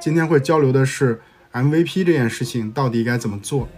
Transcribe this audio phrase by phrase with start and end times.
[0.00, 1.20] 今天会交流的是
[1.52, 3.68] MVP 这件事情到底该怎么做，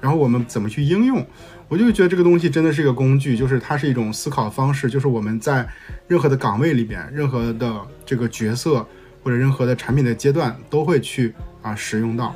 [0.00, 1.24] 然后我们怎么去应用。
[1.68, 5.68] 我就觉得这个东西真的是一个工具，就是它是一种思考方式，就是我们在
[6.06, 8.86] 任何的岗位里边、任何的这个角色
[9.22, 12.34] 或者任何的产品的阶段都会去啊使用到。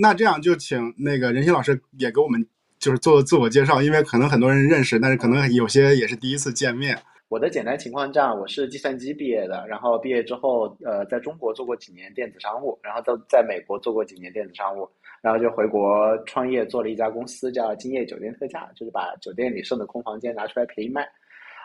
[0.00, 2.46] 那这样就请那个任鑫老师也给我们
[2.78, 6.98] 就是做自我介绍，因为可能很多人认识，但是可能有些也是第一次见面。
[7.28, 14.88] 我的简单情况这样：我是计算机毕业的，然后毕业之后，呃，在中国做过几年电子商务，然后在在美国做过几年电子商务，
[15.20, 21.06] 然后就回国创业，做了一家公司叫今夜酒店特价，就是把酒店里剩的空房间拿出来便宜卖。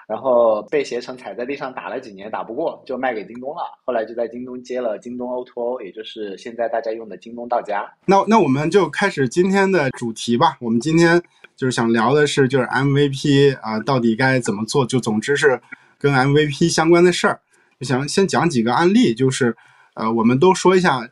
[0.07, 3.61] 然后被携程踩在地上打了几年，打不过就卖给京东了。
[3.85, 7.89] 后来就在京东接了京东 O2O，也就是现在大家用的京东到家。
[8.05, 10.57] 那那我们就开始今天的主题吧。
[10.59, 11.21] 我们今天
[11.55, 14.85] 就是想聊的是，就是 MVP 啊，到底该怎么做？
[14.85, 15.61] 就总之是
[15.97, 17.39] 跟 MVP 相关的事儿。
[17.81, 19.55] 想先讲几个案例，就是
[19.95, 21.09] 呃，我们都说一下，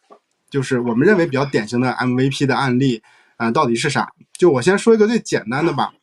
[0.50, 3.02] 就是我们认为比较典型的 MVP 的案例
[3.38, 4.12] 啊，到底是啥？
[4.34, 5.94] 就我先说一个最简单的吧，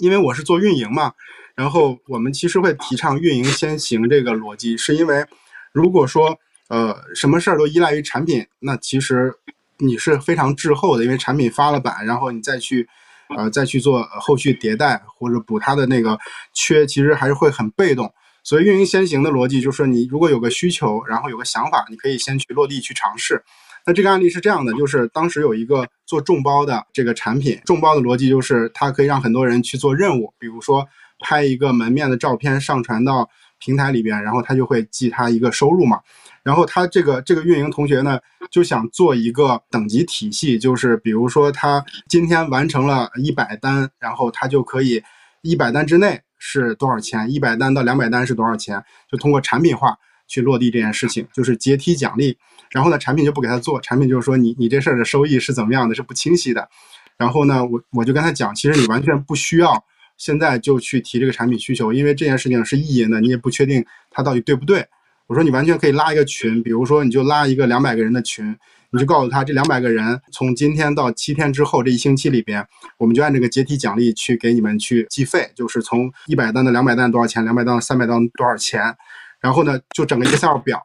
[0.00, 1.12] 因为我是做运营嘛。
[1.56, 5.24] 然后我们其实会提倡运营先行这个逻辑，是因为
[5.72, 6.36] 如果说
[6.68, 9.32] 呃什么事儿都依赖于产品，那其实
[9.78, 12.88] 你是非常滞后的，因为产品发了版，然后你再去
[13.36, 16.18] 呃再去做后续迭代或者补它的那个
[16.52, 18.12] 缺，其实还是会很被动。
[18.42, 23.44] 所以运营先行的逻辑就是你如果有个需求，然后有个想法，你可以先去落地去尝试。
[23.86, 30.88] 那这个案例是这样的，就是当时有一个做众包的这个产品，众包的逻辑就是它可以让很多人去做任务，比如说。
[31.24, 33.26] 拍一个门面的照片上传到
[33.58, 35.98] 平台里边，然后他就会记他一个收入嘛。
[36.42, 45.02] 然后他这个这个运营同学呢，就想做一个等级体系，就是比如说他今天完成了一百单，然后他就可以
[45.40, 49.96] 一百单之内是多少钱，一百单到两百单是多少钱，就通过产品化
[50.28, 52.36] 去落地这件事情，就是阶梯奖励。
[52.70, 56.68] 然后呢，产品就不给他做，产品就是说你你这事儿的收益是怎么样的，是不清晰的。
[57.16, 59.82] 然后呢，我我就跟他讲，其实你完全不需要。
[60.16, 64.86] 现在就去提这个产品需求，因为这件事情是意淫的，你也不确定它到底对不对。
[65.26, 68.54] 我说你完全可以拉一个群，比如说你就拉一个两百个人的群，
[68.90, 72.66] 你就告诉他这两百个人从今天到七天之后这一星期里边，
[72.98, 78.94] 我们就按这个阶梯奖励去给你们去计费，就是从一百单的两百单多少钱，两百单三百单多少钱。
[79.40, 80.78] 然后呢，就整个 Excel 表，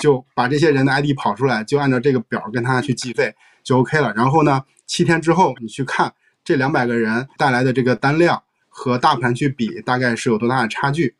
[0.00, 3.32] 就把这些人的 ID 跑出来，就按照这个表跟他去计费
[3.62, 4.12] 就 OK 了。
[4.14, 6.12] 然后呢，七天之后你去看
[6.44, 8.42] 这两百个人带来的这个单量。
[8.78, 11.14] 和大盘去比，大概是有多大的差距？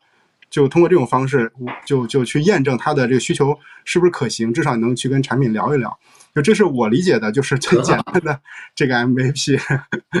[0.47, 1.51] 就通过这种方式，
[1.87, 5.99] 就就去验证它的这个需求是不是可行，至少能去跟产品聊一聊。
[6.35, 8.39] 就这是我理解的，就是最简单的
[8.75, 9.59] 这个 MVP。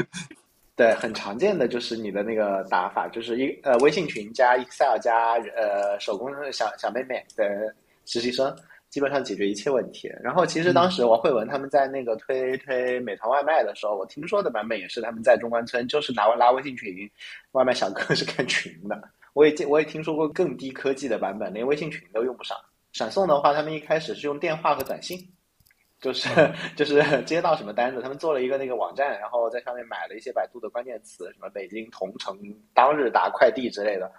[0.75, 7.45] 对，很常见的就是你的那个打法，就是一呃微信群加 Excel 加呃手工小小妹妹的
[8.05, 8.53] 实习生。
[8.89, 10.09] 基本上解决一切问题。
[10.21, 17.09] 然后，其实当时王慧文他们在那个推推美团外卖的时候，我听说的版本也是他们在中关村就是拿拉微信群，
[17.51, 19.01] 外卖小哥 是看群的。
[19.33, 22.57] 我也我也听说过更低科技的版本，连微信群都用不上。
[22.93, 25.19] 闪送的话，他们一开始是用电话和短信。
[25.99, 26.29] 就是
[26.75, 32.37] 就是 接到什么单子，他们做了一个那个网站，然后在上面买了一些百度的关键词，什么北京同城
[32.73, 34.11] 当日达快递之类的，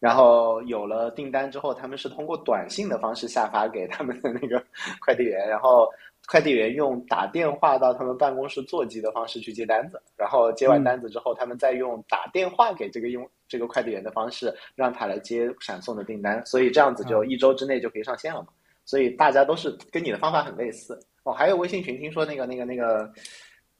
[0.00, 4.62] 然后有了订单之后，他们是通过短信的方式下发给他们的那个
[5.00, 5.88] 快递员，然后
[6.26, 18.48] 快递员用打电话到他们办公室座机的方式去接单子，然后接完单子之后，他们再用打电话给这个用这个快递员的方式让他来接闪送的订单，所以这样子就一周之内就可以上线了嘛。
[18.84, 20.98] 所以大家都是跟你的方法很类似。
[21.26, 23.12] 哦，还有微信群，听说那个、那个、那个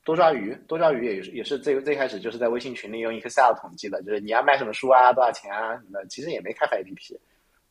[0.05, 7.17] 多抓鱼，多抓鱼也是也是最最开始就是在微信群里用 Excel 统计的，就是你要卖什么书啊，多少钱啊什么的，其实也没开发 APP，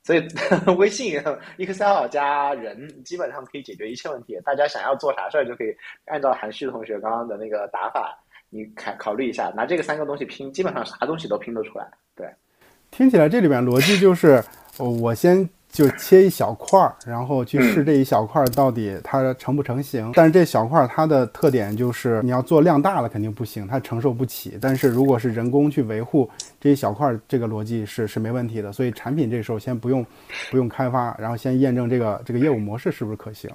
[0.01, 0.25] 所以
[0.77, 1.21] 微信
[1.57, 4.39] Excel 加人基本上可以解决一切问题。
[4.45, 8.17] 大家想要做啥事儿，就可以按照韩旭同学刚刚的那个打法，
[8.49, 11.85] 你考考虑一下，拿这个三个东西拼，基本上啥东西都拼得出来。
[12.15, 12.25] 对，
[12.91, 14.41] 听起来这里边逻辑就是，
[14.77, 15.49] 我先。
[15.75, 20.09] 就切一小块儿，然后去试这一小块儿到底它成不成型。
[20.15, 24.57] 但是这小块儿它的特点就是你要做量大了肯定不行，它承受不起。
[24.61, 26.29] 但是如果是人工去维护
[26.61, 28.71] 这一小块儿，这个逻辑是是没问题的。
[28.71, 30.05] 所以产品这时候先不用
[30.49, 33.51] 不用开发，然后先验证这个这个业务模式是不是可行。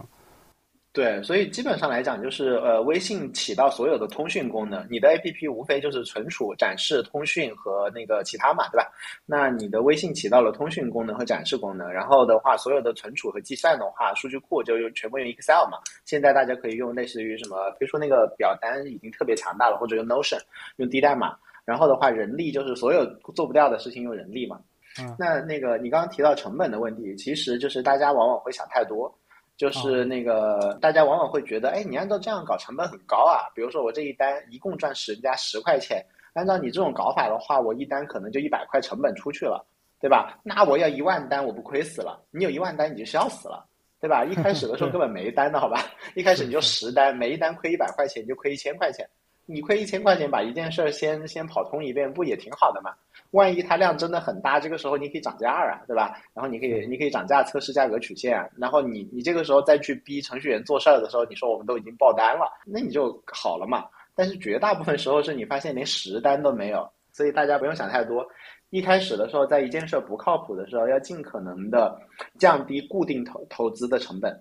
[0.92, 8.90] 对，所以基本上来讲，就是呃，微信起到所有的通讯功能，你的 APP 无非就是存储、展示、通讯和那个其他嘛，对吧？
[9.24, 15.78] 那你的微信起到了通讯功能和展示功能，然后的话，所有的存储和计算的话，数据库就用全部用 Excel 嘛。
[16.04, 20.40] 现在大家可以用类似于什么，比如说那个表单已经特别强大了，或者用 Notion
[20.78, 21.36] 用低代码。
[21.64, 24.58] 然后的话，人力就是所有做不掉的事情用人力嘛。
[25.00, 29.14] 嗯，那那个你刚刚提到成本的问题，其实就是大家往往会想太多。
[29.60, 33.44] 就是那个，大家往往会觉得，哎，你按照这样搞成本很高啊。
[33.54, 36.02] 比如说我这一单一共赚十家十块钱，
[36.32, 39.62] 按照你这种搞法的话，我一单可能就一百块成本出去了，
[40.00, 40.40] 对吧？
[40.42, 42.18] 那我要一万单，我不亏死了？
[42.30, 43.62] 你有一万单，你就笑死了，
[44.00, 44.24] 对吧？
[44.24, 45.84] 一开始的时候 根本没单的好吧？
[46.14, 49.06] 一开始你就十单，每一单亏一百块钱，你就亏一千块钱。
[49.50, 52.92] 你亏一千块钱，把一件事儿先先跑通一遍，不也挺好的吗？
[53.32, 56.16] 万一它量真的很大，这个时候你可以涨价啊，对吧？
[56.34, 63.84] 然后你可以你可以涨价测试价格曲线，然后你你这个时候再去逼程序员做事儿的时候，你说我们都已经爆单了，那你就好了嘛。
[64.14, 68.26] 但是绝大部分时候是你发现连十单都没有，所以大家不用想太多。
[68.70, 72.00] 一开始的时候，在一件事不靠谱的时候，要尽可能的
[72.38, 74.32] 降低固定投投资的成本，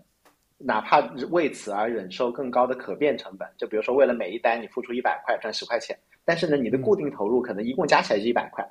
[0.60, 1.00] 哪怕
[1.32, 3.48] 为此而忍受更高的可变成本。
[3.58, 8.64] 就比如说，为了每一单你付出一百块赚十块钱，但是呢，你的固定投入可能一共加起来是一百块。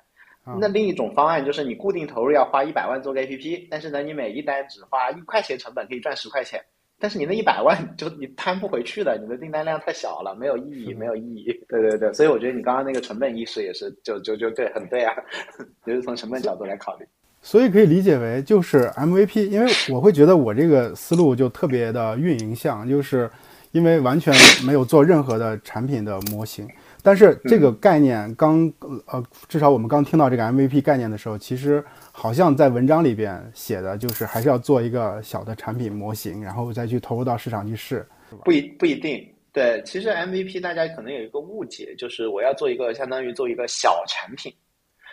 [0.58, 6.58] 那另一种方案就是你固定投入要花一百万做个 APP，但是呢，你每一单只花一块钱成本可以赚十块钱，
[6.99, 11.52] 但是你那一百万就你摊不回去的，你的订单量太小了，没有意义，没有意义。
[11.69, 15.14] 对对对，所以我觉得你刚刚那个成本意识也是，就就就对，很对啊，
[15.85, 17.06] 就是从成本角度来考虑。
[17.40, 23.31] 所以可以理解为就是 MVP，因为我会觉得我这个思路就特别的运营向，就是
[23.73, 24.35] 因为完全
[24.67, 26.69] 没有做任何的产品的模型。
[27.00, 28.70] 但是这个概念刚
[29.06, 31.82] 呃，至少我们刚听到这个 MVP 概念的时候，其实
[32.12, 38.06] 好像在文章里边写的就是还是要做一个小的产品模型，然后再去投入到市场去试，
[38.44, 39.26] 不一不一定。
[39.52, 44.52] 对，其实 MVP 大家可能有一个误解，就是我要做一个相当于做一个小产品，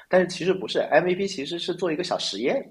[0.08, 2.64] 但是其实不是，MVP 其实是做一个小实验，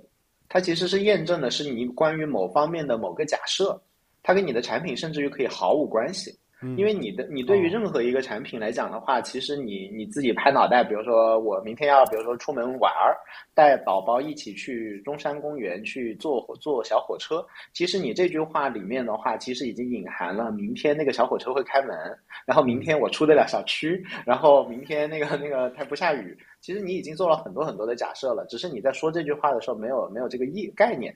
[0.48, 3.80] 它其实是验证的是你关于某方面的某个假设，
[4.22, 6.38] 它跟你的产品甚至于可以毫无关系。
[6.76, 13.16] 因为你的你对于任何一个产品来讲的话，其实你你自己拍脑袋，比如说我明天要，比如说出门玩儿，
[13.54, 17.44] 带宝宝一起去中山公园去坐火坐小火车。
[17.72, 21.96] 其实你这句话里面的话，其实已经隐含了明天那个小火车会开门，
[22.46, 26.36] 然后明天我出得了小区，然后明天那个那个它不下雨。
[26.60, 31.14] 其实你已经做了很多很多的假设了，只是你在说这句话的时候没有没有这个意概念。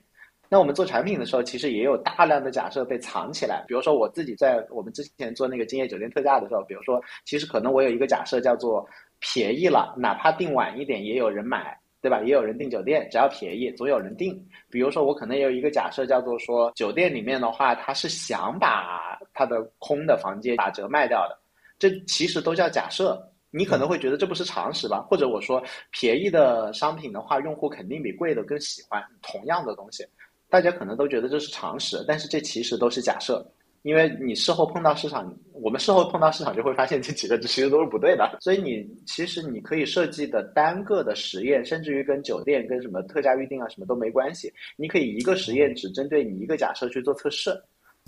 [0.50, 3.64] 那我们做产品的时候，其实也有大量的假设被藏起来。
[3.68, 8.86] 比如说，我自己在我们之前做那个今夜酒店特价的时候，比如说，其实可能我有一个假设叫做
[9.20, 12.22] 便宜了，哪怕订晚一点也有人买，对吧？
[12.22, 14.34] 也有人订酒店，只要便宜，总有人订。
[14.70, 21.38] 比如说，我可能也有一个假设叫做说，酒店里面的话，他是想把他的空的房间打折卖掉的。
[21.78, 23.22] 这其实都叫假设。
[23.50, 25.00] 你可能会觉得这不是常识吧？
[25.08, 30.04] 或者我说，便宜的商品的话，用户肯定比贵的更喜欢同样的东西。
[30.50, 33.46] 大家可能都觉得这是常识，但是这其实都是假设，
[33.82, 38.38] 因为你事后碰到市场，我们事后碰到市场就会发现这几个其实都是不对的。
[38.40, 44.52] 所以你其实你可以设计的单个的实验，甚至于跟酒店、跟什么特价预订啊什么都没关系。
[44.76, 47.50] 你可以一个实验只针对你一个假设去做测试，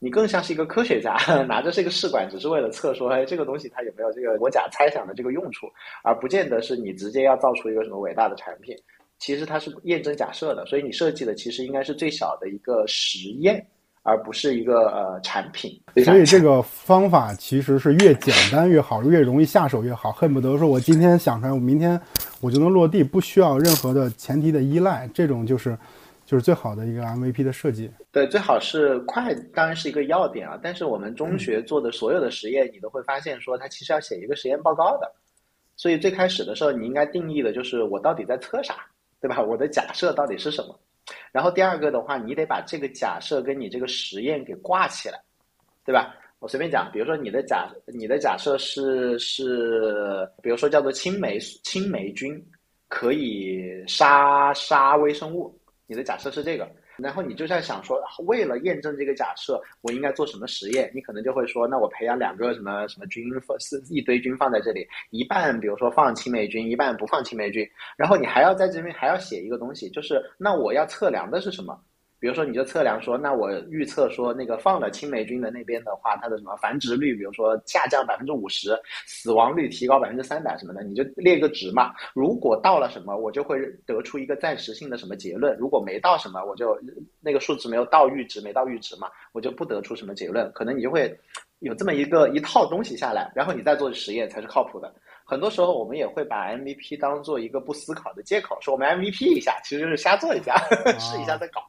[0.00, 1.14] 你更像是一个科学家，
[1.46, 5.66] 拿着这个试管只是为了测说，哎，这个东西它有没有这个我假猜想的这个用处，
[6.02, 8.74] 而不见得是你直接要造出一个什么伟大的产品。
[9.20, 13.64] 其实它是验证假设的，所以你设计的其实应该是最小的一个实验，
[14.02, 15.78] 而不是一个呃产品。
[16.02, 22.00] 所以这个方法其实是越简单越好，越容易下手越好，恨不得说我今天想出来，我明天
[22.40, 25.78] 我就能落地，不需要任何的前提的依赖，这种就是
[26.24, 27.90] 就是最好的一个 MVP 的设计。
[28.10, 30.58] 对，最好是快，当然是一个要点啊。
[30.62, 35.12] 但是我们中学做的所有的实验，你都会发现说，它其实要写一个实验报告的。
[35.76, 38.76] 所以最开始的时候，你应该定义的就是我到底在测啥。
[39.20, 39.40] 对吧？
[39.42, 40.78] 我的假设到底是什么？
[41.32, 45.20] 然后第二个的话，你得把这个假设跟你这个实验给挂起来，
[45.84, 46.14] 对吧？
[46.38, 52.42] 我随便讲，比如说你的假你的假设是是，比如说叫做青霉青霉菌
[52.88, 55.54] 可以杀杀微生物，
[55.86, 56.66] 你的假设是这个。
[57.02, 60.90] 然后你就在想说，为了验证这个假设，我应该做什么实验？
[60.94, 67.68] 你可能就会说，那我培养两个什么什么菌，放是一堆菌放在这里，一半比如说放青霉菌，一半不放青霉菌。
[67.96, 71.78] 然后你还要在这边还要写一个东西，就是那我要测量的是什么？
[72.20, 81.92] 比如说，你就测量说，那我预测说，那个放了青霉菌的那边的话，它的什么繁殖率，比如说下降百分之五十，死亡率提高百分之三百什么的，你就列个值嘛。
[82.12, 86.78] 如果到了什么，我就会得出一个暂时性的什么结论；如果没到什么，我就
[87.20, 90.52] 那个数值没有到阈值，没到阈值嘛，我就不得出什么结论。
[90.52, 91.18] 可能你就会
[91.60, 94.94] 有这么一个一套东西下来，然后你再做实验才是靠谱的。
[95.24, 100.56] 很多时候我们也会把 MVP 当做一个不思考的借口，说我们 MVP 一下，其实就是瞎做一下，
[101.00, 101.62] 试一下再搞。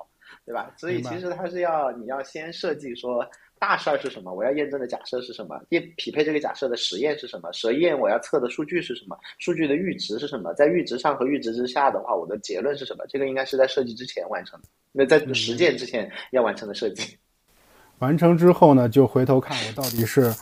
[0.45, 0.73] 对吧？
[0.77, 3.25] 所以其实它是要你要先设计说
[3.59, 13.05] 大事儿是什么，我要验证的假设是什么，验匹配这个假设的实验是什么，实验我要测的数据是什么，数据的阈值是什么，在阈值上和阈值之下的话，我的结论是什么？
[13.07, 17.17] 这个应该是在设计之前完成的，那在实践之前要完成的设计。
[17.99, 20.33] 完成之后呢，就回头看我到底是。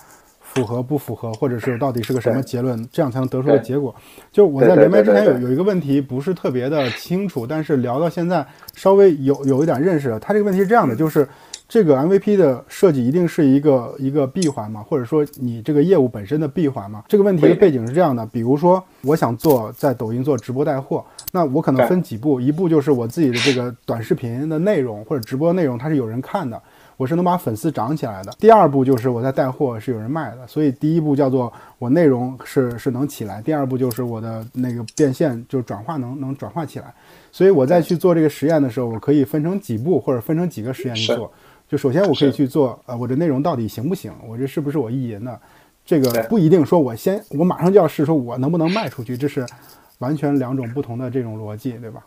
[0.53, 3.93] 符合不符合，或者是到底是个什么结论，这样才能得出个结果。
[4.31, 10.19] 就我在连麦之前有有一个问题不是特别的清楚，但是聊到现在稍微有有一点认识了。
[10.19, 11.27] 他这个问题是这样的，就是
[11.67, 17.03] 这个 MVP 的设计一定是一个一个闭环嘛，或者说你这个业务本身的闭环嘛？
[17.07, 26.59] 这个问题的背景是这样的，比如说我想做在抖音做直播带货，那我可能分几步，一步就是我自己的这个短视频的内容或者直播内容，它是有人看的。
[26.99, 28.35] 我是能把粉丝涨起来的。
[28.37, 33.41] 第二步就是我在带货是有人卖的，所以第一步叫做我内容是是能起来。
[33.41, 36.93] 第二步就是我的那个变现就转化能能转化起来。
[37.31, 41.31] 所以我在去做这个实验的时候，我可以分成几步或者分成几个实验去做。
[41.69, 44.11] 就首先我可以去做，呃，我的内容到底行不行？
[44.27, 45.39] 我这是不是我意淫的？
[45.85, 49.15] 这个不一定说我先我马上就要试，说我能不能卖出去？
[49.15, 49.45] 这是
[49.99, 52.05] 完全两种不同的这种逻辑，对吧？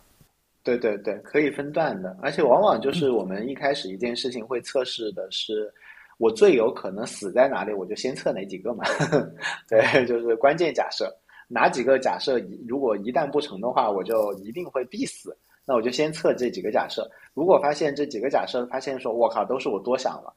[0.63, 5.73] 对对对，可以分段的，而且往往就是我们一开始一件事情会测试的是，
[6.19, 8.85] 我最有可能死在哪里，我就先测哪几个嘛。
[9.69, 11.13] 对，就是关键假设，
[11.49, 15.37] 哪几个假设如果一旦不成的话，我就一定会必死。
[15.65, 20.35] 那我就先测这几个假设，如果发现这几个假设发现说，我靠，都是我多想了。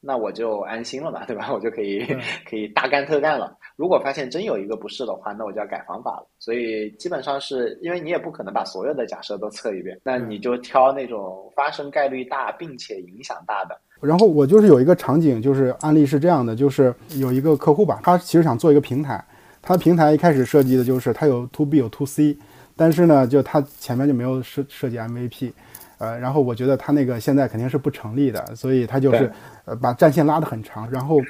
[0.00, 1.52] 那我就安心了嘛，对吧？
[1.52, 2.06] 我就可以
[2.48, 3.56] 可以大干特干了。
[3.76, 6.26] 如果发现真有一个不是的话，那我就要改方法了。
[6.38, 13.78] 所以基本上是因为你也不可能把所有的假设都测一遍，那你就挑那种发生概率大并且影响大的。
[14.00, 19.22] 然后我就是有一个场景，就是案例是这样的，就是有一个客户吧，他其实想做一个平台，
[19.60, 22.38] 他平台一开始设计的就是他有 To B 有 To C，
[22.74, 25.52] 但是呢，就他前面就没有设设计 MVP。
[26.00, 29.30] 呃，然后我觉得他那个现在肯定是不成立的，所以他就是
[29.66, 30.90] 呃把战线拉得很长。
[30.90, 31.20] 然后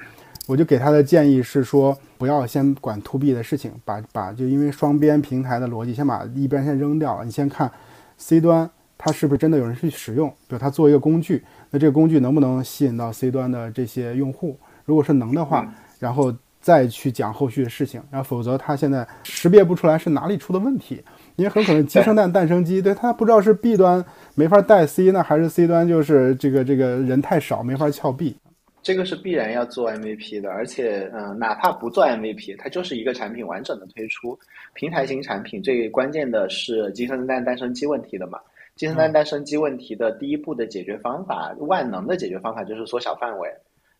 [0.47, 7.25] 我就给他的建议是说，不要先管 to B 的事情，把把就因为双边平台的逻辑，先把一边先扔掉了。
[7.25, 7.69] 你先看
[8.17, 14.57] C 端它是不是真的有人去使用，比如他做一个工具，那这个工具能不能吸引到 C 端的这些用户？
[14.85, 15.67] 如果是能的话，
[15.99, 18.01] 然后再去讲后续的事情。
[18.11, 21.03] 然后否则他现在识别不出来是哪里出的问题，
[21.41, 24.05] 因为很可能鸡生蛋， 蛋生鸡，对他不知道是 B 端。
[24.35, 28.37] 没法带 C 呢，还是 C 端就是这个这个人太少，没法撬 B。
[28.83, 34.39] 这个是必然要做 MVP 的，而且嗯，哪怕不做 MVP，它就是一个产品完整的推出。
[34.73, 38.39] 平台型产品最关键的是鸡生蛋，蛋生鸡问题的嘛。
[38.77, 43.51] 鸡生蛋，蛋生鸡问题的第一步的解决方法，万能的解决方法就是缩小范围。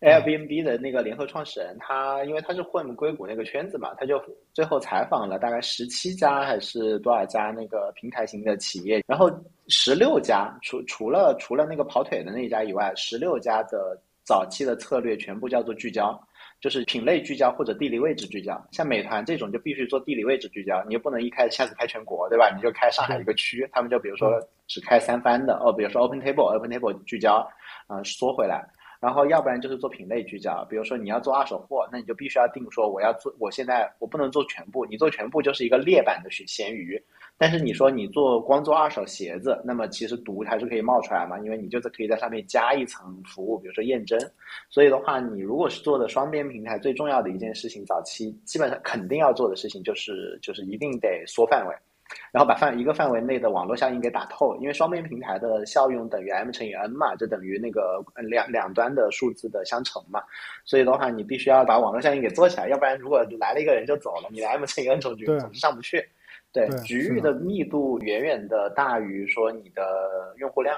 [0.01, 4.19] Airbnb 的那个联合创始人，他因为他是混硅谷那个圈子嘛，他就
[4.55, 9.31] 最后采访了大概十七家还是多少家那个平台型的企业，然后
[9.69, 16.19] 十六家除除了除了那个跑腿的那一家以外，十六家的早期的策略全部叫做聚焦，
[16.63, 18.59] 就是品类聚焦或者地理位置聚焦。
[18.73, 22.51] 像美团这种就必须做地理位置聚焦，你又不能一开始下次开全国，对吧？
[22.57, 27.47] 你就开上海一个区，他们就比如说只开三番的哦，比如说 Open Table，Open Table 聚焦，
[27.87, 28.67] 啊缩回来。
[29.01, 37.03] 然后要不然就是做品类聚焦，比如说你要做二手货，那你就必须要定说我要做，我现在我不能做全部，你做全部就是一个劣版的咸鱼。
[37.39, 44.21] 但是你说你做光做二手鞋子，那么其实毒还是可以冒出来嘛，因为你就是可以在上面加一层服务，比如说验证。
[44.69, 51.75] 所以的话，你如果是做的双边平台，最重要的一件事情，早期基本上肯定要做的事情就是就是一定得缩范围。
[52.33, 60.21] 然后把范一个范围内的网络效应给打透，因为双边平台的效用等于 m 乘以 n 嘛，就等于那个两两端的数字的相乘嘛。
[60.65, 66.05] 所以的话，你必须要把网络效应给做起来，要不然如果来了一个人就走了，你的 m 乘以 n 总局总是上不去。
[66.53, 69.83] 对，局域的密度远远的大于说你的
[70.39, 70.77] 用户量。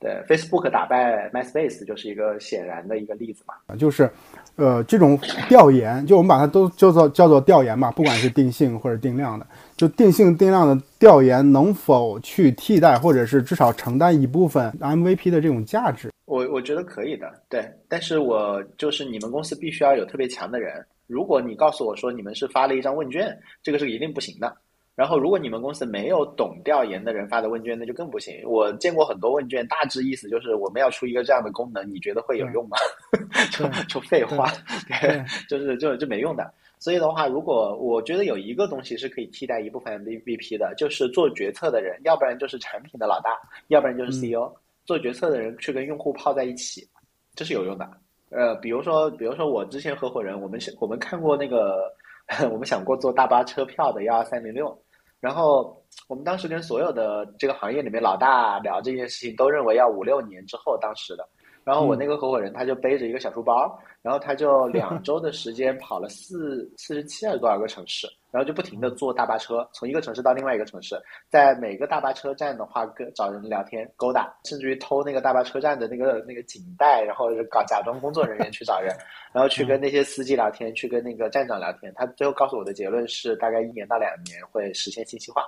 [0.00, 3.54] 对，Facebook 打败 MySpace 就是一个显然的一个例子嘛。
[3.76, 4.10] 就是，
[4.56, 5.16] 呃，这种
[5.48, 9.46] 调研，就我们把它都叫做叫做调研嘛，不管是定性或者定量的。
[9.76, 16.10] 就定性定量的调研能否去替代，或者是至少承担一部分 MVP 的这种价值？
[16.26, 17.68] 我我觉得可以的，对。
[17.88, 20.84] 但是我就是你们公司必须要有特别强的人。
[21.06, 24.56] 如果你告诉我说你们是发了一张问卷，这个是一定不行的。
[24.96, 28.32] 然后，如果你们公司没有懂调研的人发的问卷，那就更不行。
[28.46, 32.76] 我见过很多问卷，大致意思就是我们要出一个这样的功能，你觉得会有用吗？
[33.50, 34.46] 就就废话，
[34.86, 36.48] 对，就是就就没用的。
[36.84, 43.30] 所以的话，如果我觉得有一个东西是可以替代一部分 MVP 的，就是做决策的人，要不然就是产品的老大，
[43.68, 44.54] 要不然就是 CEO。
[44.84, 46.86] 做决策的人去跟用户泡在一起，
[47.34, 47.90] 这是有用的。
[48.28, 51.90] 呃，比如说，比如说我之前合伙人，我们想我们看过那个，
[52.52, 54.78] 我们想过做大巴车票的幺二三零六。
[55.20, 61.26] 然后我们当时跟所有的这个行业里面老大聊这件事情，都认为要五六年之后当时的。
[61.64, 68.06] 然后我那个合伙人他就背着一个小书包，然后他就两 周的时间跑了四四十七还是多少个城市。
[68.30, 78.92] 然后就不停的坐大巴车，从一个城市到另外一个城市，在每个大巴车站的话，跟找人聊天勾搭，甚至于偷那个大巴车站的那个那个警带，然后搞假装工作人员去找人，
[79.32, 81.92] 然后去跟那些司机聊天，去跟那个站长聊天。
[81.94, 85.44] 他最后告诉我的结论是，大概一年到两年会实现信息化。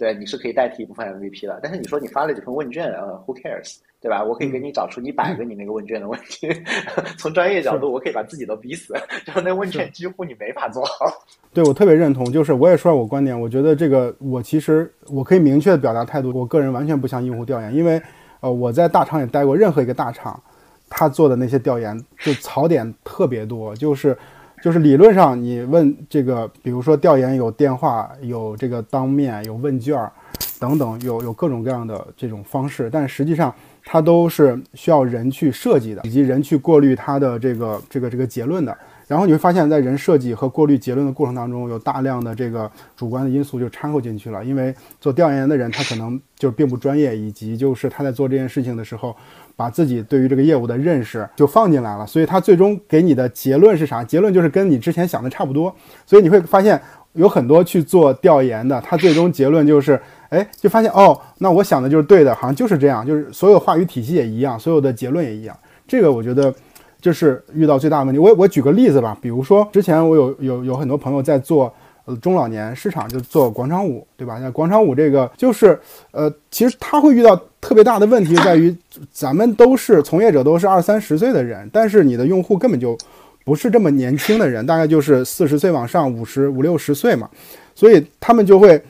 [0.00, 1.60] 对，你是可以代替一部分 MVP 的。
[1.62, 3.76] 但是你说你发了几份问卷，呃，Who cares？
[4.00, 4.24] 对吧？
[4.24, 6.48] 我可以给你找出一百个你那个问卷的问题。
[7.18, 8.94] 从专业角度，我可以把自己都逼死，
[9.26, 11.04] 就是那问卷几乎你没法做好。
[11.52, 18.00] 对我特别认同，就是我也说我观点，我觉得这个我其实我可以明确的表达态度，我个人完全不像用户调研，因为
[18.40, 20.42] 呃我在大厂也待过，任何一个大厂，
[20.88, 24.16] 他做的那些调研就槽点特别多，就是
[24.62, 29.96] 就是理论上你问这个，比如说调研有电话，有这个当面，有问卷
[30.58, 33.54] 等等，有有各种各样的这种方式，但实际上。
[33.82, 38.76] 它都是需要人去设计的，以及人去过滤它的这个这个这个结论的。
[39.08, 44.44] 然后你会发现，在人设计和过滤结论的过程当中，有大量的这个主观的因素就掺和进去了。
[44.44, 49.16] 因为做调研的人他可能就并不专业，以及就是他在做这件事情的时候，
[49.60, 54.02] 把自己对于这个业务的认识就放进来了，所以他最终给你的结论是啥？
[54.02, 55.74] 结论就是跟你之前想的差不多。
[56.06, 56.80] 所以你会发现，
[57.12, 60.00] 有很多去做调研的，他最终结论就是。
[60.30, 65.58] 哎，就发现哦，那我想的就是对的，好像就是这样，就是所有话语体系也一样，所有的结论也一样。
[65.88, 66.54] 这个我觉得
[67.00, 68.18] 就是遇到最大的问题。
[68.20, 74.38] 我我举个例子吧，比如说之前我有有有很多朋友在做呃中老年市场，就做广场舞，对吧？
[74.38, 75.78] 那广场舞这个就是
[76.10, 78.74] 呃，其实他会遇到特别大的问题，在于
[79.12, 82.96] 咱们都是从业者，都是二三十岁的人，但是你的用户根本就
[83.44, 87.28] 不是这么年轻的人，大概就是四十岁往上，五十五六十岁嘛，
[87.74, 88.82] 所以他们就会。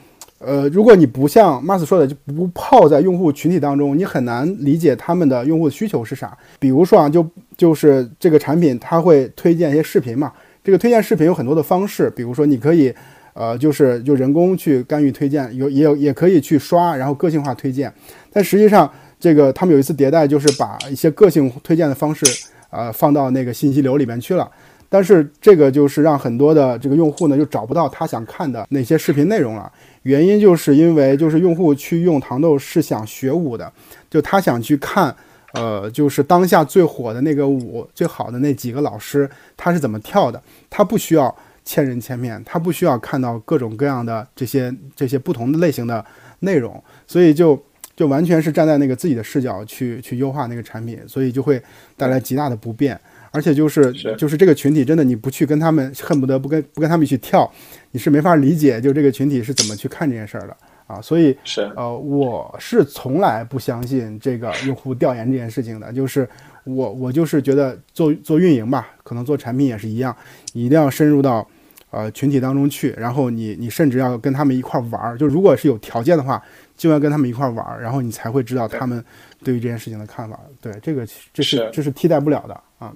[0.43, 6.35] 呃，如果你不像 Mas 说的，就不泡在用户群体当中，你很难理解他们的用户需求是啥。
[6.57, 7.23] 比如说啊，就
[7.55, 10.33] 就是这个产品，它会推荐一些视频嘛。
[10.63, 12.93] 这个推荐视频有很多的方式，比如说你可以，
[13.33, 17.91] 呃，就是就人工去干预推荐，有也有也可以去刷，然后个性化推荐。
[18.31, 22.23] 但实际上，这个他们有一次迭代，就是把一些个性推荐的方式，
[22.69, 24.49] 呃，放到那个信息流里面去了。
[24.87, 29.71] 但是这个就是让很多的这个用户呢，就找不到他想看的那些视频内容了。
[30.03, 33.71] 原因就是因为就是用户去用糖豆是想学舞的，
[34.09, 35.15] 就他想去看，
[35.53, 40.41] 呃，就是当下最火的那个舞，最好的那几个老师他是怎么跳的。
[40.69, 41.35] 他不需要
[41.65, 46.03] 千人千面，他不需要看到各种各样的这些这些不同的类型的
[46.39, 47.61] 内容，所以就
[47.95, 51.61] 就完全是站在那个自己的视角去去优化那个产品，所以就会
[51.97, 52.99] 带来极大的不便。
[53.33, 57.49] 而且就是就是这个群体真的你不去跟他们恨不得不跟不跟他们一起跳，
[57.91, 60.57] 你是没法理解就这个群体是怎么去看这件事儿的
[60.91, 61.01] 啊。
[61.01, 65.91] 所以是呃我是从来不相信这个用户调研这件事情的。
[65.93, 66.27] 就是
[66.63, 70.15] 我我就是觉得做做运营吧，可能做产品也是一样，
[70.53, 71.47] 你一定要深入到
[71.89, 75.17] 呃群体当中去，然后你你甚至要跟他们一块玩儿。
[75.17, 76.41] 就如果是有条件的话，
[76.75, 79.03] 就要跟他们一块玩儿，然后你才会知道他们
[79.43, 80.39] 对于这件事情的看法。
[80.61, 82.93] 对这个这是这是替代不了的啊。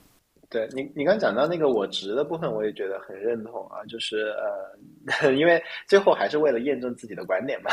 [0.55, 4.33] 对你，你刚讲到那个我值的部分，我也觉得很认同啊，就是
[5.21, 7.69] 呃， 因为最后还是为了验证自己的观点嘛。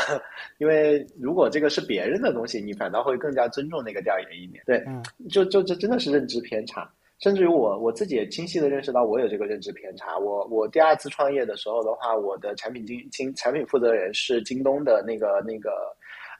[0.57, 4.61] 因为如果这个是别人的东西，你反倒会更加尊重那个调研一点。
[4.65, 4.83] 对，
[5.29, 6.91] 就就这真的是认知偏差，
[7.21, 10.17] 甚至于我我自己也清晰的认识到我有这个认知偏差。
[10.17, 15.71] 我我第二次创业的时候的话，我的产品经经产品负责人是京东的那个那个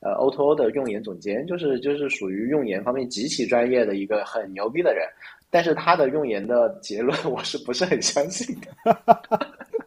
[0.02, 5.08] 呃 O to O 的用研总监，就是就是属于用研方面极其专业的一个很牛逼的人。
[5.54, 8.98] 但是他的用言的结论我是不是很相信的？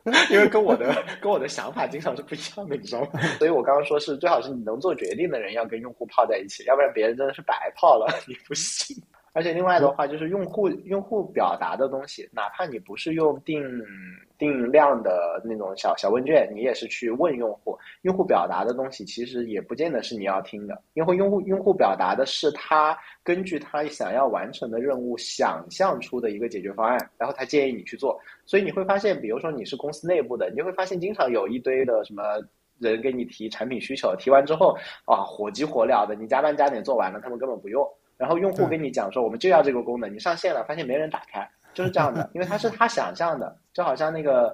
[0.31, 3.21] 因为跟我的跟我的想法经常是不一样的，你知道吗？
[3.37, 8.97] 所以我刚刚说是最好是你能做决定的人要跟用户泡在一起，要不然别人真的是白泡了，你不信。
[9.33, 13.61] 而且另外的话，就是用户用户表达的东西，哪怕你不是用定
[14.39, 28.21] 定量的那种小小问卷，你也是去问用户，用户表达的东西，其实也不见得是你要听的，因为用户用户表达的是他根据他想要完成的任务想象出的一个解决方案，然后他建议你去做。
[28.45, 32.23] 所以你会发现，比如说你是公司内部的，你会发现经常有一堆的什么
[32.79, 37.87] 人给你提产品需求，提完之后啊，火急火燎的，你加班加点做完了，他们根本不用。
[38.19, 41.47] 然后用户跟你讲说，我们就要这个功能，你上线了，发现没人打开，
[41.77, 44.53] 就是这样的，因为他是他想象的，就好像那个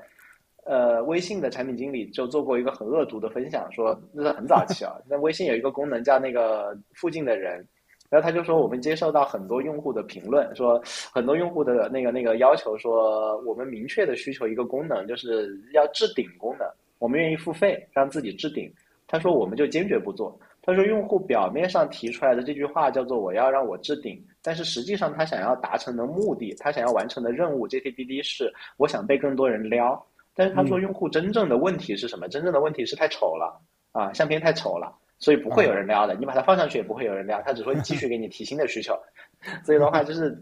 [0.65, 7.65] 呃微信的产品经理就做过一个很恶毒的分享，说那是很早期啊，那微信有一个功能叫那个附近的人。
[8.11, 10.79] 然后他就说，我们接受到很多用户的评论，说
[11.11, 18.71] 很多用户的那个那个要求，说我们明确的需求一个功能，就是要置顶功能，我们愿意付费让自己置顶。
[19.09, 20.39] 他说我们就坚决不做。
[20.61, 30.05] 他说用户表面上提出来的这句话叫做我要让我置顶，但是实际上他想要达成的目的，他想要完成的任务，JTBD 是我想被更多人撩。
[30.35, 32.29] 但是他说用户真正的问题是什么？
[32.29, 33.61] 真正的问题是太丑了
[33.93, 34.93] 啊，相片太丑了。
[35.19, 38.93] 所以不会有人撩的，你把它放上去也不会有人撩，他只会继续给你提新的需求。
[39.65, 40.37] 所以的话，就是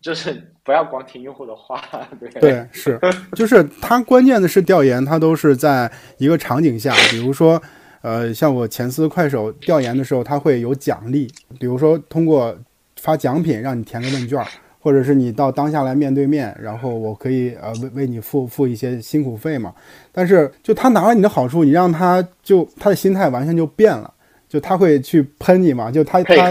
[0.00, 1.82] 就是不要光听用户的话，
[2.20, 2.96] 对对是，
[3.34, 7.60] 就是他关键的是调研，他都是在一个场景下，比如说
[8.02, 11.26] 呃，像我前司快手调研的时候，他会有奖励，
[11.58, 12.56] 比如说通过
[13.00, 14.38] 发奖品让你填个问卷。
[14.82, 19.74] 或者是你到当下来面对面，然后我可以呃为为你付付一些辛苦费嘛。
[20.10, 24.10] 但是就他拿了你的好处，你让他就他的心态完全就变了，
[24.48, 26.50] 就他会去喷你嘛，就他他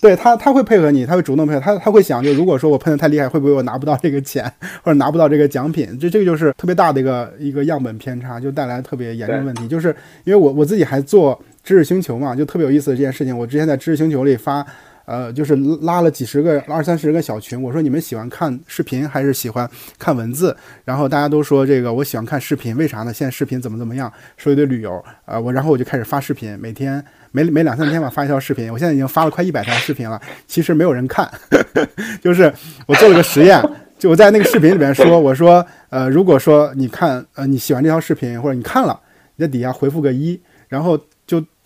[0.00, 4.44] 对他他会配合你，他会主动配合他他会想，就如果说我喷的太厉害，会不会我拿不到这个钱
[4.82, 5.96] 或者拿不到这个奖品？
[6.00, 9.68] 这这个就是特别大的一个一个样本偏差，就带来特别严重的问题。
[9.68, 13.38] 就是因为我我自己还做知识星球嘛，就特别有意思的这件事情。
[13.38, 14.66] 我之前在知识星球里发。
[15.06, 20.54] 呃，就是拉了几十个、二三十个小群，我说你们喜欢看视频还是喜欢看文字？
[20.84, 23.14] 然后大家都说这个我喜欢看视频，为啥呢？
[23.14, 24.12] 现在视频怎么怎么样？
[24.36, 31.30] 说一堆旅游啊，我然后我就开始发视频，每天每每两三天吧发一条视频，我现在已经发了快一百条视频了，其实没有人看，
[32.20, 32.52] 就是
[32.86, 33.62] 我做了个实验，
[33.96, 38.98] 就我在那个视频里面说，我说呃，如果说你看呃你喜欢这条视频或者你看了，
[39.36, 40.98] 你在底下回复个一，然后。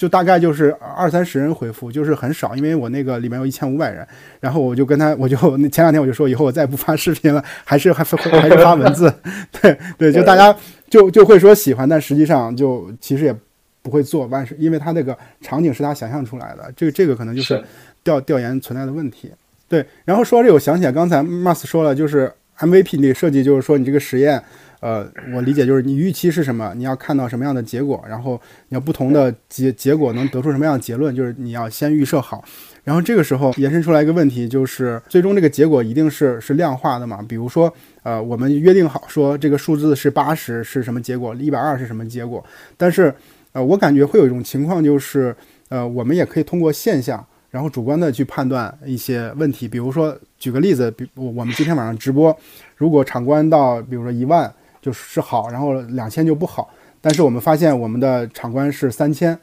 [0.01, 4.07] 就就大概就是二三十人回复，就是很少，因为我那个里面有一千五百人，
[4.41, 5.37] 然后我就跟他， 我就
[5.69, 9.13] 前两天我就说，以后我再也不发视频了，还是还还是发文字，
[9.61, 10.57] 对对，就大家
[10.89, 13.37] 就就会说喜欢，但实际上就其实也
[13.83, 17.63] 不会做，万是因为他那个场景是他想象出来的，这个这个可能就是
[18.03, 19.31] 调调研存在的问题，
[19.69, 19.85] 对。
[20.07, 24.43] 然后说到这，我想起来刚才 Mas 说了，就是 MVP 你设计，就是说你这个实验。
[24.81, 32.43] 呃，我理解就是你预期是什么，你要看到什么样的结果，然后你要不同的结结果能得出什么样的结论，就是你要先预设好，
[32.83, 37.23] 然后这个时候延伸出来一个问题，就是最终这个结果一定是是量化的嘛？
[37.29, 37.71] 比如说，
[38.03, 42.43] 呃，我们约定好说这个数字是八十是什么结果，一百二是什么结果，
[42.79, 43.15] 但是，
[43.53, 45.37] 呃，我感觉会有一种情况就是，
[45.69, 52.35] 呃，我们也可以通过现象，然后主观的去判断一些问题，比如说举个例子，比我们今天晚上直播，
[52.79, 54.51] 如果场观到比如说一万。
[54.81, 56.71] 就是好，然后两千就不好。
[57.01, 59.39] 但是我们发现我们的场观是三千，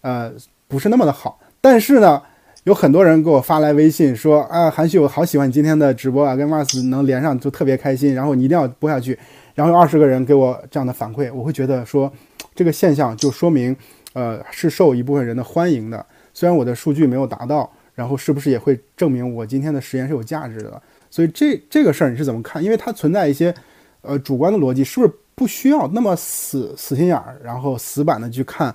[0.00, 0.32] 呃，
[0.68, 1.40] 不是那么的好。
[1.60, 2.22] 但是呢，
[2.64, 8.14] 有很多人给我发来微信说啊，韩旭，我好喜欢你今天的直播啊，跟 Mars 能连上就特别开心。
[8.14, 9.18] 然后你一定要播下去。
[9.56, 12.10] 然后有二十个人给我这样的反馈，我会觉得说
[12.54, 13.76] 这个现象就说明，
[14.12, 16.06] 呃，是受一部分人的欢迎的。
[16.32, 20.80] 虽然我的数据没有达到，然后是不是也会证明我今天的实验是有价值的？
[21.10, 22.62] 所以这这个事儿你是怎么看？
[22.62, 23.52] 因为它存在一些。
[24.02, 28.74] 呃，主观的逻辑是不是不需要那么死死心眼儿，然后死板的去看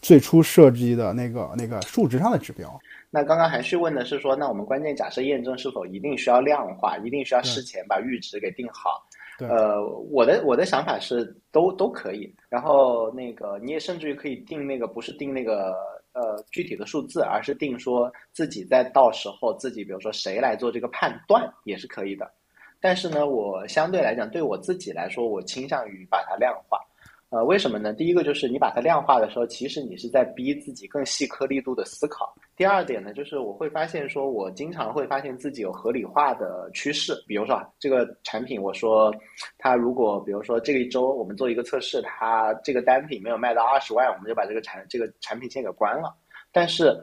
[0.00, 2.80] 最初设计的那个那个数值上的指标？
[3.10, 9.06] 那刚刚韩旭问的是说，那我们关键假设验证是否一定需要量化，一定需要事前把阈值给定好？
[9.38, 12.32] 呃，我的我的想法是都都可以。
[12.48, 15.74] 然后那个你也甚至于可以定那个不是定那个
[16.12, 22.30] 呃具体的数字，而是定说自己在到时候自己比如说谁来做这个判断也是可以的。
[22.82, 26.78] 但是呢，我相对来讲，对我自己来说，我倾向于把它量化。
[27.30, 27.94] 呃，为什么呢？
[27.94, 32.34] 第一个就是你把它量化的时候，其实你是在逼自己更细颗粒度的思考。
[32.56, 37.14] 第二点呢，就是我会发现说，我经常会发现自己有合理化的趋势。
[37.26, 39.10] 比如说啊，这个产品，我说
[39.56, 46.14] 它如果，比如说这一周我们做一个测试，它这个单品没有卖到二十万，我们就把这个产这个产品线给关了。
[46.52, 46.94] 但是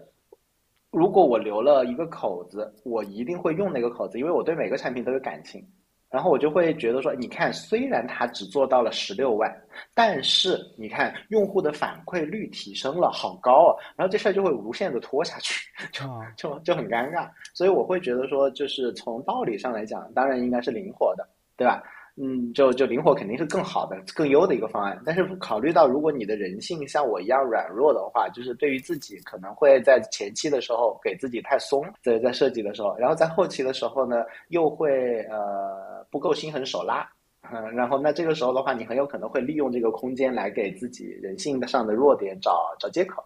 [0.92, 5.64] 如果我留了一个口子，我一定会用那个口子，因为我对每个产品都有感情。
[6.10, 9.56] 然后我就会觉得说，你看，虽然它只做到了十六万，
[9.94, 13.78] 但是你看用户的反馈率提升了，好高啊！
[13.96, 16.04] 然后这事儿就会无限的拖下去，就
[16.36, 17.30] 就就很尴尬。
[17.54, 21.24] 所以我会觉得说，就是从道理上来讲，当然应该是灵活的，
[21.56, 21.84] 对吧？
[22.22, 25.02] 嗯，就就灵活肯定是更好的、更优的一个方案。
[25.06, 37.10] 但是考虑到如果你的人性像我一样软弱的话，就是对于自己可能会在前期的时候给自己太松，在在设计的时候，然后在后期的时候呢，又会呃不够心狠手辣，
[37.54, 43.24] 嗯，然后那这个时候的话，你很有可能会利用这个空间来给自己人性上的弱点找找借口。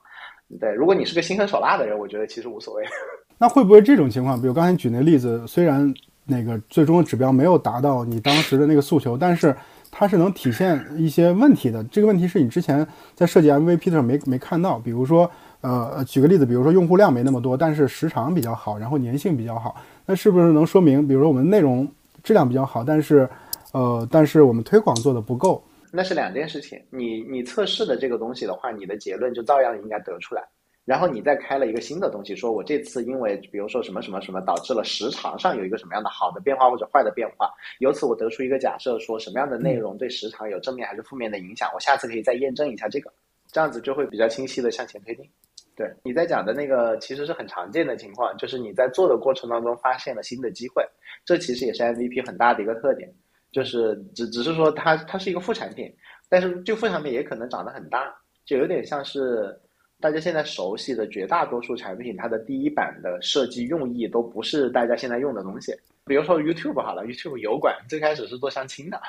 [0.60, 2.86] 对，如果你是个心狠手辣的人，我觉得其实无所谓。
[3.40, 4.40] 那会不会这种情况？
[4.40, 5.92] 比如刚才举那例子，虽然
[6.26, 9.56] 那个最终的指标没有达到你当时的那个诉求，但是
[9.92, 11.84] 它是能体现一些问题的。
[11.86, 14.80] 这个问题是你之前在设计 MVP 的时候没没看到。
[14.80, 15.30] 比如说，
[15.62, 21.88] 呃，举个例子，比如说用户量没那么多，但是时长比较好，然后粘性比较好，那是不是能说明，比如说我们内容
[22.24, 23.30] 质量比较好，但是，
[23.72, 25.64] 呃，但是我们推广做的不够？
[25.92, 26.82] 那是两件事情。
[26.90, 30.42] 你你测试的这个东西的话，你的结论就照样应该得出来。
[30.86, 43.10] 然后你再开了一个新的东西，说我这次因为比如说什么什么什么导致了时长上有一个什么样的好的变化或者坏的变化，由此我得出一个假设，说什么样的内容对时长有正面还是负面的影响，我下次可以再验证一下这个，
[43.50, 45.26] 这样子就会比较清晰的向前推进。
[45.74, 50.86] 对你在讲的那个其实是很常见的情况，就是你在做的过程当中发现了新的机会，
[51.24, 53.10] 这其实也是 MVP 很大的一个特点，
[53.54, 55.90] 就是只只是说它它是一个副产品，
[56.28, 58.14] 但是这副产品也可能长得很大，
[58.46, 59.58] 就有点像是。
[60.04, 65.74] 大家现在熟悉的绝大多数产品，它的第一版的设计用意都不是大家现在用的东西。
[66.06, 69.00] 比如说 YouTube 好了，YouTube 油管最开始是做相亲的，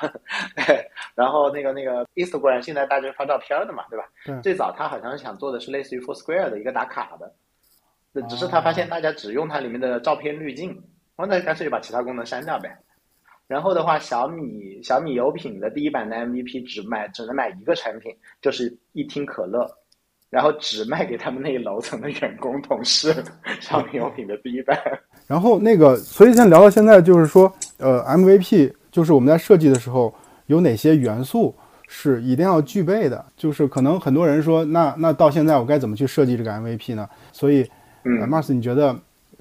[0.55, 0.89] 对。
[1.13, 4.39] 然后那个那个 Instagram 现在大家发照片的嘛，对吧？
[4.41, 10.81] 最早他好像想做的是类似于 Foursquare 的一个打卡的，只是他发现大家只用它里面的照片滤镜，
[11.17, 12.73] 那干脆就把其他功能删掉呗。
[13.47, 19.69] 然后的话，小米小米有品的第一版的 MVP 只买只能买一个产品，就是一听可乐。
[20.35, 23.23] 然后只卖给他们那一楼层的员工同事，
[23.61, 24.77] 商品用品的第一版。
[25.27, 30.13] 然后那个，所以现在聊到现在，就是说，呃，MVP 就是我们在设计的时候
[30.47, 31.55] 有哪些元素
[31.87, 33.25] 是一定要具备的？
[33.37, 37.07] 就是可能很多人说，那那到现在我该怎么去设计这个 MVP 呢？
[37.31, 37.65] 所以
[38.03, 38.93] ，Mars，你觉得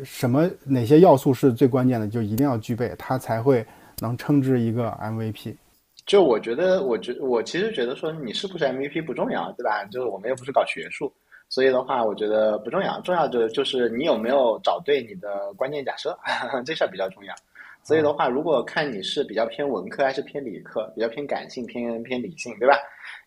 [0.04, 2.06] 什么哪些要素是最关键的？
[2.06, 3.66] 就一定要具备，它才会
[3.98, 5.56] 能称之一个 MVP。
[6.06, 9.84] 就我觉得，我觉我其实觉得说你是不是 MVP 不重要，对吧？
[9.86, 11.12] 就是我们又不是搞学术，
[11.48, 13.00] 所以的话，我觉得不重要。
[13.00, 16.16] 重要的就是你有没有找对你的关键假设，
[16.66, 17.34] 这事儿比较重要。
[17.82, 22.76] 所以的话，如果看你是比较偏文科还是偏理科，比较偏感性偏偏理性，对吧？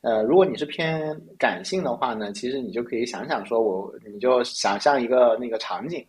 [0.02, 6.06] 呃，如果你是偏感性的话呢，其实你就可以想想说，我你就想象一个那个场景，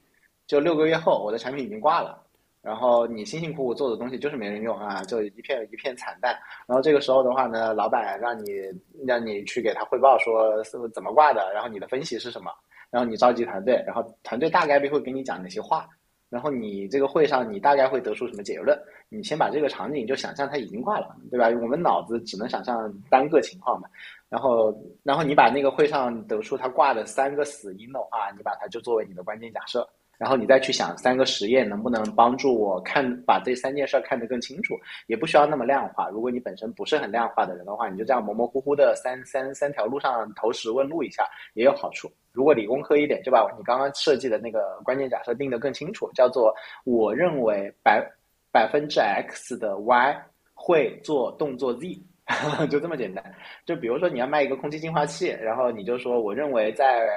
[0.46, 2.22] 就六个月后我的产品已经挂了。
[2.68, 6.36] 然后你辛辛苦苦做的东西就是没人用啊，就一片一片惨淡。
[6.66, 8.60] 然后这个时候的话呢，老板让你
[9.06, 12.52] 让你去给他汇报说是怎么挂的，然后你的分析是什么，
[12.90, 15.88] 然后你召集团队，然后团队大概率会给你讲哪些话，
[16.28, 18.78] 然后你这个会上你大概会得出什么结论？
[19.08, 21.48] 你先把这个场景就想象它已经挂了，对吧？
[21.62, 23.88] 我们脑子只能想象单个情况嘛。
[24.28, 29.88] 然后然后你把那个会上得出它挂的三个死因的话，你把它就作为你的关键假设。
[30.18, 34.76] 然后你再去想三个实验能不能帮助我看把这三件事看得更清楚，
[35.06, 36.08] 也不需要那么量化。
[36.08, 42.10] 如果你本身不是很量化的人的话，你就这样模模糊糊的三三三条路上投石问路一下也有好处。
[42.32, 46.52] 如果理工科一点，就把你刚刚设计的那个关键假设定得更清楚，叫做
[46.84, 48.04] 我认为百
[48.50, 50.20] 百分之 x 的 y
[50.52, 51.96] 会做动作 z，
[52.68, 53.24] 就这么简单。
[53.64, 57.08] 就比如说你要卖一个空气净化器，然后你就说我认为在。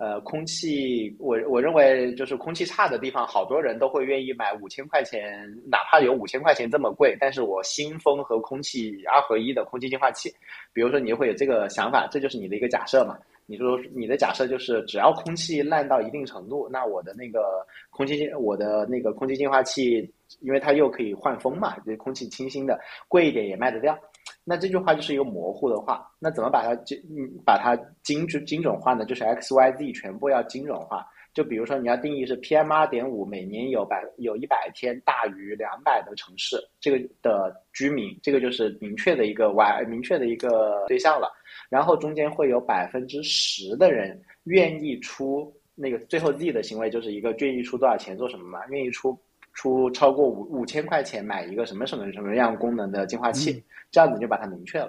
[0.00, 10.34] 呃，空气，我我认为就是空气差的地方，好多人都会愿意买五千块钱，哪怕有五千块钱这么贵，但是我新风和空气二合一的空气净化器，
[10.72, 13.18] 比如说你会有这个想法，这就是你的一个假设嘛？
[13.44, 20.10] 你说你的假设就是只要空气烂到一定程度，那我的那个空气净，我的那个空气净化器，
[20.40, 23.98] 因为它又可以换风嘛，这空气清新的，贵一点也卖得掉。
[24.44, 29.04] 那这句话就是一个模糊的话，那怎么把它精嗯把它精准精准化呢？
[29.04, 31.06] 就是 X Y Z 全部要精准化。
[31.32, 41.30] 就比如说你要定义是 PM 二点五每年有百有一百天大于两百的城市，这个的居民，这个就是明确的一个 Y 明确的一个对象了。
[41.68, 48.66] 然后中间会有百分之十的人愿意出那个最后 Z 的行为，就是一个愿意出多少钱做什么嘛？
[48.66, 49.16] 愿意出。
[49.60, 54.86] 出超过五五千块钱买一个什么什么什么样功能的净化器，这样子就把它明确了。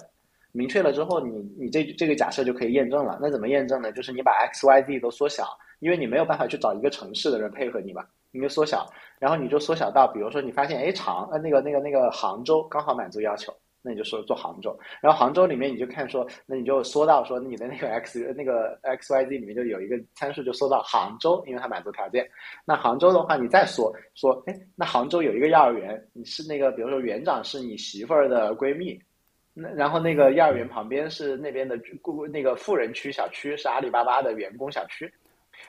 [0.54, 1.30] 明确了之后，你
[1.60, 3.20] 你这这个假设就可以验证了。
[3.22, 3.92] 那怎么验证呢？
[3.92, 5.46] 就是你把 X Y Z 都缩小，
[5.80, 8.88] 因为你没有办法去找一个城市的人配合你吧，你就缩小，
[9.20, 13.54] 然后你就缩小到，比如说你发现哎长呃那个那个那个杭州刚好满足要求。
[13.84, 22.30] 那你就说做杭州，然后杭州里面你就看说，那你就缩到说你的那个 x 那个 x y z 里面就有一个参数就缩到杭州，因为它满足条件。
[22.64, 29.02] 那杭州的话，你再缩说，哎，那杭州有一个幼儿园，你是那个比如说园长是你媳妇儿的闺蜜，
[29.54, 35.12] 那然后那个幼儿园旁边是那边的顾那个富人区小区是阿里巴巴的员工小区，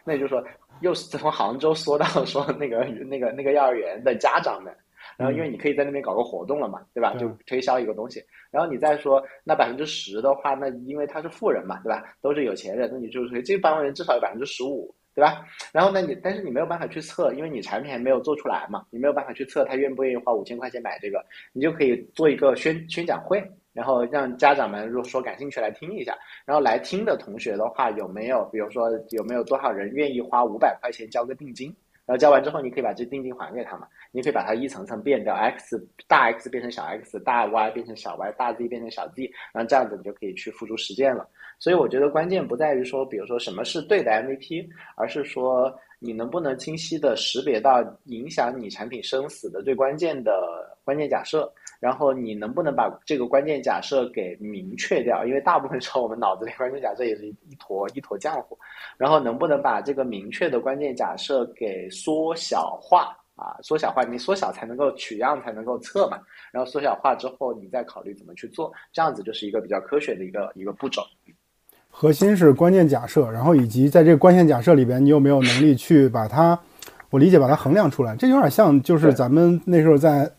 [0.04, 0.44] 那也就说
[0.82, 4.70] 又是从杭州缩到说那个那个那个幼儿园的家长们。
[5.16, 7.14] 然后因为你可以在那边搞个活动了嘛，对吧？
[7.14, 8.22] 就推销一个东西。
[8.50, 12.02] 然后你再说那百分之十的话，那因为他是富人嘛，对吧？
[12.20, 15.44] 都是有钱人，那你就是这帮人至少有百分之十五，对吧？
[15.72, 23.42] 然后呢，你但是你没有办法去测，因为你产品还没有做出来嘛，你没有办法去测他愿不愿意花五千块钱买这个，你就可以做一个宣宣讲会。
[23.72, 31.74] 然后让家长们如果说感兴趣来听一下，然后来听的同学的话，有没有比如说有没有多少人愿意花五百块钱交个定金？
[32.04, 33.86] 然后交完之后，你可以把这定金还给他嘛？
[34.12, 41.26] 你可以把它一层层变掉，x 大 X 变成小 x，大 Y 变成小 Y，大 Z 变成小 Z，然后这样子你就可以去付诸实践了。
[41.58, 50.32] 所以我觉得关键不在于说，比如说什么是对的 MVP，而是说你能不能清晰的识别到影响你产品生死的最关键的
[50.84, 51.50] 关键假设。
[51.80, 55.24] 然后你能不能把这个关键假设给明确掉？
[55.24, 58.56] 因为大部分时候我们脑子里关键假设也是一坨一坨浆糊。
[58.96, 63.56] 然后能不能把这个明确的关键假设给缩小化啊？
[63.62, 66.18] 缩小化，你缩小才能够取样，才能够测嘛。
[66.52, 71.02] 然后缩小化之后，你再考虑怎么去做，这样子就是一个比较科学的一个一个步骤。
[71.90, 76.58] 核心是关键假设，然后以及在这个关键假设里边，你有没有能力去把它，
[77.10, 78.16] 我理解把它衡量出来。
[78.16, 80.32] 这有点像就是咱们那时候在。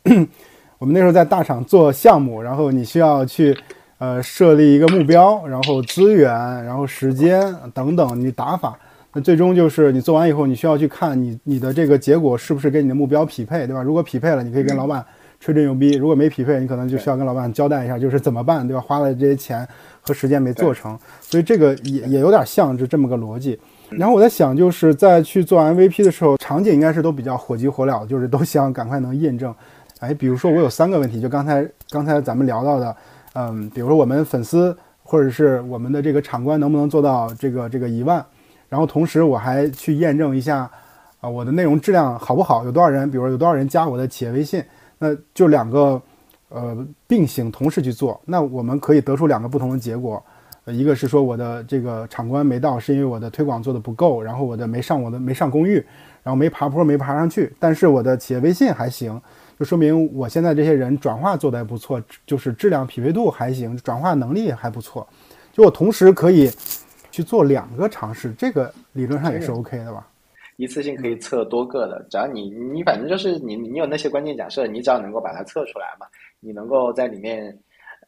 [0.79, 3.57] 我们那时候在大厂做项目，然后你需要去，
[3.99, 6.29] 呃，设立一个目标，然后资源，
[6.65, 8.77] 然后时间等等，你打法，
[9.13, 13.81] 那最终就是你做完以后，你需要去看你你的这个结果是不是跟你的目标匹配，对吧？
[13.83, 15.05] 如果匹配了，你可以跟老板
[15.39, 18.81] 吹吹牛逼；如果没匹配，你可能就需要跟老板交代一下，就是怎么办，对吧？
[18.81, 19.67] 花了这些钱
[20.01, 23.59] 和时间没做成，所以这个也也有点像是这么个逻辑。
[23.91, 29.53] 然后我在想，就是在去做 MVP 的时候，场景应该是都比较火急火燎，就是都希望赶快能验证。
[29.99, 32.95] 哎，比如说我有三个问题，就刚才刚才咱们聊到的，
[33.35, 38.25] 嗯，比如说我们粉丝或者是我们的这个场官能不能做到这个这个一万，
[38.73, 40.67] 然后同时我还去验证一下
[41.21, 44.63] 啊我的内容质量好不好，有多少人，比如说有多少人加我的企业微信，
[44.97, 46.01] 那就两个
[46.49, 50.19] 呃并行同时去做，那我们可以得出两个不同的结果，
[50.65, 55.75] 一个是说我的这个场官没到，是因为我的推广做的不够，然后我的没上我的没上公寓，
[56.23, 59.21] 然后没爬坡没爬上去，但是我的企业微信还行。
[59.59, 65.07] 就说明我现在这些人转化做的还不错，就是质量匹配度还行，转化能力还不错。
[65.51, 66.49] 就我同时可以
[67.13, 70.05] 去做两个尝试，这个理论上也是 OK 的吧？
[70.57, 76.05] 一次性可以测多个的，只要你你反正就是你你有那些关键假设，你只要能够把它测出来嘛，
[76.39, 77.57] 你能够在里面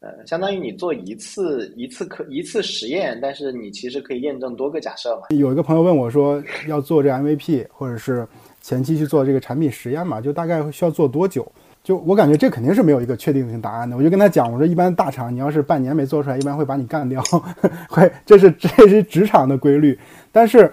[0.00, 5.28] 呃，相当于你做一次一次可一次实验，但是你其实可以验证多个假设嘛。
[5.30, 8.26] 有一个朋友问我说，要做这 MVP 或者是。
[8.62, 11.46] 前期去做这个产品实验嘛，就大概需要做多久？
[11.86, 13.96] 就我感觉这肯定是没有一个确定性答案的。
[13.96, 17.22] 我就跟他讲，我说一般大厂你要是半年没做出来，一般会把你干掉，
[17.88, 19.96] 会这是这是职场的规律。
[20.32, 20.68] 但是，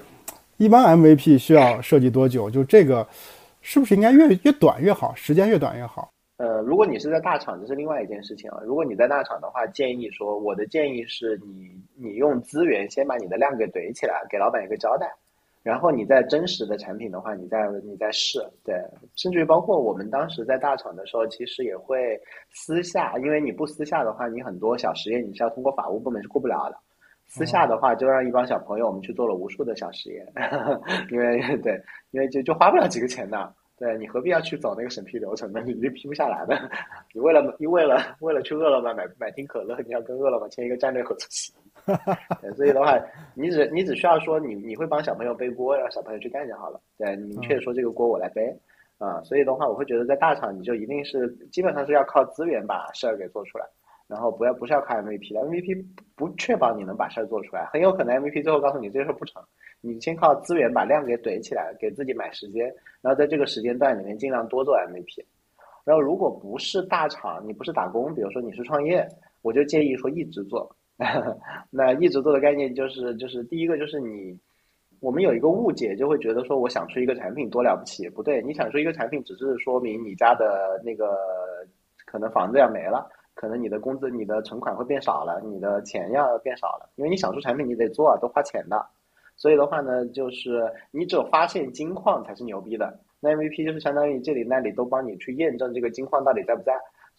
[0.58, 2.49] 一般 MVP 需要设计多久？
[2.49, 3.08] 就这个
[3.62, 5.13] 是不是应该越越短越好？
[5.13, 6.10] 时间越短越好？
[6.38, 8.58] 呃，如果你是在大厂，这是另外一件事情啊。
[8.65, 15.06] 如果你在大厂的话，建议说，我的建议是你你用资源先把你的量给怼起来，给老板一个交代。
[15.63, 18.76] 然后你在真实的产品的话，你在你在试，对，
[19.15, 22.19] 甚至于包括我们当时在大厂的时候，其实也会
[22.52, 26.78] 私下，因为你不私下的话，你很多小实验你是要通过法务部门是过不了的。
[27.26, 30.28] 私下的话，就让一帮小朋友我们去做了无数的小实验，
[31.10, 35.62] 因为对，因为就就花不了几个钱的，对你何必要去走那个审批流程呢？
[35.65, 36.69] 你就批不下来的。
[37.13, 41.62] 你为了你为了为了去饿了么买买瓶可乐，你要跟饿了么签一个战略合作协议。
[42.56, 42.98] 所以的话，
[43.36, 46.80] 你只你只需要说你你会帮小朋友背锅，让小朋友去干就好了。
[46.98, 48.56] 对，明确说这个锅我来背
[48.98, 49.22] 啊。
[49.24, 53.65] 所以的话，我会觉得在大厂你就一定是基本上是要靠资源把事儿给做出来，
[54.08, 59.41] 然后不要不是要靠 MVP 的，MVP 不确保你能把事儿做出来，很有可能 MVP 最后告诉你这事儿不成。
[59.82, 65.26] 你先靠资源把量给怼起来，给自己买时间，然后在这个时间段里面尽量多做 MVP。
[65.84, 69.06] 然后如果不是大厂，你不是打工，比如说你是创业，
[69.41, 70.74] 我就建议说一直做。
[71.72, 74.38] 那一直做的概念就是，就是第一个就是你，
[75.00, 81.18] 我们有一个误解，就会觉得说我想出一个产品多了不起，不对，你想出一个产品只是说明你家的那个
[82.06, 88.86] 可能房子要没了，可能你的工资、你的存款会变少了，你的钱要变少了，因为你想出产品你得做，啊都花钱的，
[89.36, 96.74] 所以的话呢，就是你只有发现金矿才是牛逼的，那 MVP 就是相当于这里那里都帮你去验证这个金矿到底在不在。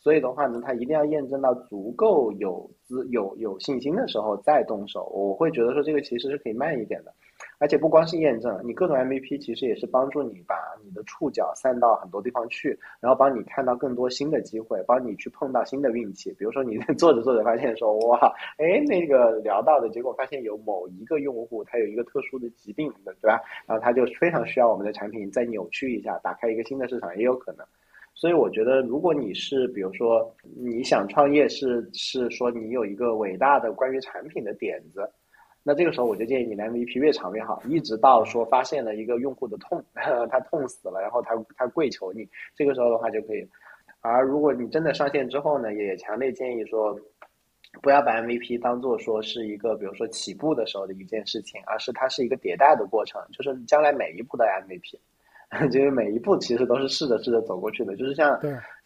[0.04, 5.06] 所以的话呢，他一定要验证到足够有资有有信心的时候再动手。
[5.06, 7.14] 我会觉得说这个其实是可以慢一点的，
[7.58, 16.34] 而且不光是验证，你各种 MVP 其实也是帮助你把你的触角散到很多地方去，然后帮你看到更多新的机会，帮你去碰到新的运气。
[16.38, 23.40] 比如说你 做着做着发现说哇，哎那个聊到的结果发现有某一个用户他有一个特殊的疾病，对吧？
[23.66, 27.64] 然后他就非常需要我们的产品再扭曲一下，打开一个新的市场也有可能。
[28.14, 35.08] 所以我觉得，如果你是比如说你想创业，是是说你有一个伟大的关于产品的点子，
[35.62, 39.84] 那这个时候我就建议你 MVP 越长越好，一直到说发现了一个用户的痛，
[40.30, 43.46] 他痛死了，然后他他跪求你，这个时候的话就可以。
[44.00, 46.94] 而如果你真的上线之后呢，也强烈建议说，
[47.82, 54.98] 不要把 MVP 当做说是一个比如说起步的时候的一件事情，而是它是一个迭代的过程，就是将来每一步的 MVP。
[55.70, 58.38] 就是每一步其实都是试着试着走过去的，就是像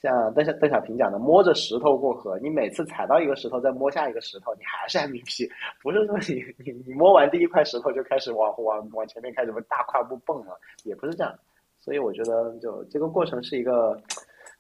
[0.03, 2.39] 像邓小邓小平讲的，摸着石头过河。
[2.41, 5.51] 你每次踩到一个石头，再摸下一个石头，你还是 MVP，
[5.83, 11.35] 不是说你你你摸完第一块石头就开始往往往前面开始大跨步蹦了，也不是这样。
[11.81, 13.97] 所以我觉得，就这个过程是一个，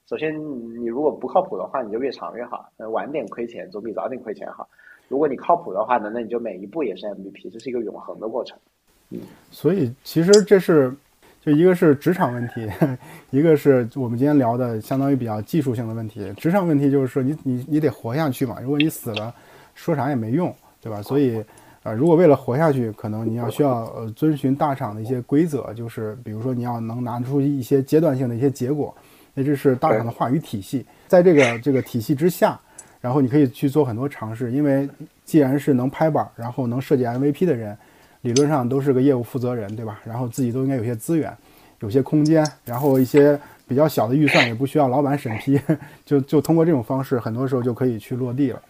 [0.09, 0.34] 首先
[0.80, 4.68] 你如果不靠谱的话，你就越长越好，晚点亏钱总比早点亏钱好。
[5.09, 8.59] 如果你靠谱的话呢，那你就每一步也是 MVP，这是一个永恒的过程。
[9.11, 10.92] 嗯，所以其实这是。
[11.53, 12.68] 一个是职场问题，
[13.30, 16.32] 一个是我们今天聊的相当于比较技术性的问题。
[16.36, 18.59] 职场问题就是说，你你你得活下去嘛。
[18.61, 19.34] 如果你死了，
[19.74, 21.01] 说啥也没用，对吧？
[21.03, 21.42] 所以，
[21.82, 28.94] 呃，如果为了活下去，可能你要需要呃遵循大厂的一些规则，就是比如说你要能拿出一些阶段性的一些结果，
[29.34, 30.84] 那这是大厂的话语体系。
[31.07, 32.59] 在这个这个体系之下，
[33.01, 34.88] 然后你可以去做很多尝试，因为
[35.24, 37.76] 既然是能拍板，然后能设计 MVP 的人。
[38.29, 40.01] 理论上都是个业务负责人，对吧？
[40.05, 41.35] 然后自己都应该有些资源，
[41.81, 45.59] 有些空间，然后一些比较小的预算也不需要老板审批，
[46.05, 48.61] 就就通过这种方式，很多时候就可以去落地了。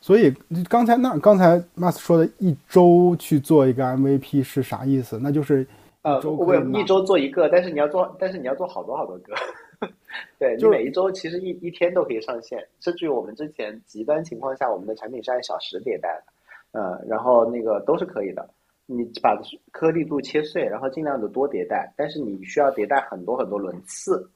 [0.00, 0.34] 所以
[0.66, 5.18] 刚才那刚才 Mas 说的一周去做一个 MVP 是啥意思？
[5.22, 5.66] 那就是
[6.00, 9.34] 呃，我一周做一个，但是你要做，但是你要做好多好多个。
[10.38, 16.08] 对你每一周其实一一天都可以上线，甚至于我们之前极端情况下，我们的产品是按小时迭代
[16.72, 18.48] 的，呃，然后那个都是可以的。
[18.86, 24.28] 你把颗粒度切碎，然后尽量的多迭代，但是你需要迭代很多很多轮次，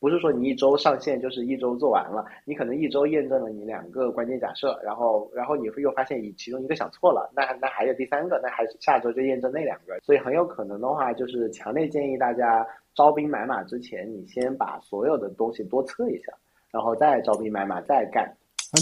[0.00, 16.32] 不是说你一周上线就是一周做完了，你可能一周验证了你两个关键假设，然后然后你会又发现你其中一个想错了，那那还有第三个，那还是下周就验证那两个，所以很有可能的话，就是强烈建议大家招兵买马之前，你先把所有的东西多测一下，
[16.70, 18.32] 然后再招兵买马再干。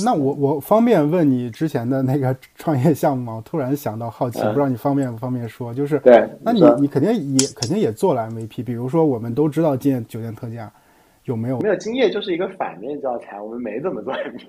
[0.05, 3.35] 那我我方便问你之前的那个创业项目吗？
[3.37, 5.73] 我突然想到好奇，不知道你方便不方便说？
[5.73, 10.71] 就是，对，那你你肯定也肯定也做了 MVP，比如说我们都知道今酒店特价，
[11.25, 11.61] 有没有？
[11.61, 14.49] 没有经验就是一个反面教材，我们没怎么做 MVP。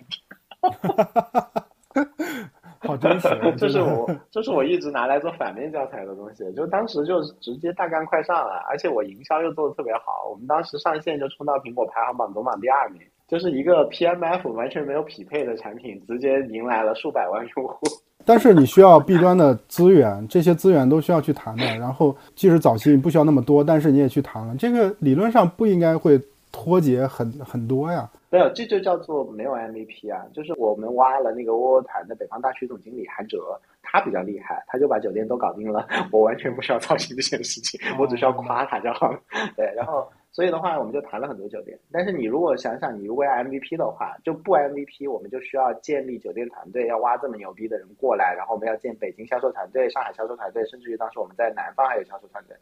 [2.80, 3.28] 好真实，
[3.58, 13.02] 这是我这是我一直拿来做反面教材的东西，就当时就直接大干快上了，而且我营销又做的特别好，我们当时上线就冲到苹果排行榜总榜第二名。
[13.28, 17.80] 就是一个 PMF 完全没有匹配的产品，直接迎来了数百万用户。
[18.25, 21.63] 但是你需要 B 端的资源，这些资源都需要去谈的。
[21.78, 26.19] 然后即使早期你不需要那么多，但是你也去谈了，这个理论上不应该会
[26.51, 28.09] 脱节很很多呀。
[28.30, 30.25] 没有，这就叫做没有 MVP 啊。
[30.34, 35.88] 就是我们挖了那个窝窝团的北方大区总经理韩哲，他比较厉害，他就把酒店都搞定了。
[36.11, 39.19] 我完全不需要操心这件事情，我只需要夸他就好了。
[39.55, 40.05] 对，然后。
[40.38, 41.76] 所以的话，我们就谈了很多酒店。
[41.92, 52.56] 但是你如果想想，你如果要 MVP 的话，就不 MVP，我们就需要建立酒店团队，要挖这么牛逼的人过来，然后我们要建北京销售团队、上海销售团队，甚至于当时我们在南方还有销售团队。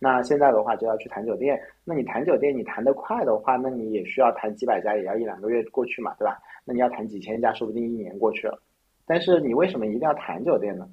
[0.00, 1.56] 那现在的话就要去谈酒店。
[1.84, 6.36] 那你谈酒店，你谈得快的话，那你也需要谈几百家，也要一两个月过去嘛，对吧？
[6.64, 8.60] 那你要谈几千家，说不定一年过去了。
[9.06, 10.84] 但是你为什么一定要谈酒店呢？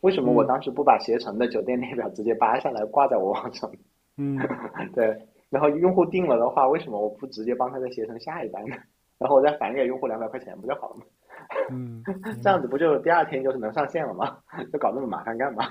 [0.00, 3.70] 为什么我当时不把携程的酒店列表直接扒下来挂在我网上？
[4.94, 5.16] 对，
[5.48, 8.76] 然后用户定了的话，为什么我不直接帮他再携程下一单呢？
[9.18, 11.02] 然后我再返给用户两百块钱，不就好了吗？
[11.70, 12.02] 嗯，
[12.42, 14.36] 这样子不就第二天就是能上线了吗？
[14.72, 15.64] 就搞那么麻烦干嘛？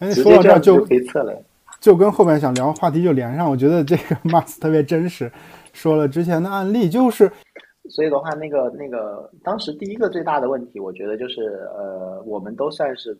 [0.00, 1.42] 哎说到这就可以测了，
[1.78, 3.48] 就跟后面想聊话题就连上。
[3.50, 5.30] 我觉得这个 Mas 特别真实，
[5.72, 7.30] 说了之前的案例，就是
[7.90, 13.16] 所以的话，那个那个当时第一个最大的问题，我觉得就是呃，我们都算是。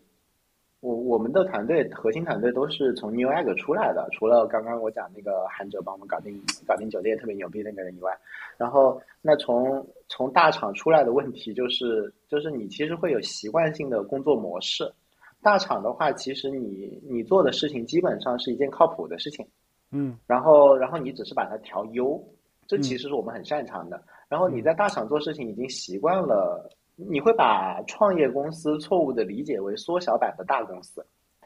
[0.85, 8.15] 我我们的团队核心团队都是从 New Egg 出来的，除了刚刚我讲那个韩哲帮我们搞定搞定酒店特别牛逼那个人以外，
[8.55, 14.93] 然后那从从大厂出来的问题就是就是你其实会有习惯性的工作模式，
[15.41, 19.43] 大厂的话其实你你做的事情基本上是一件靠谱的事情，
[19.91, 22.23] 嗯，然后然后你只是把它调优，
[22.67, 26.69] 这其实是我们很擅长的，然后你在大厂做事情已经习惯了。
[26.95, 31.05] 你会把创业公司错误的理解为缩小版的大公司，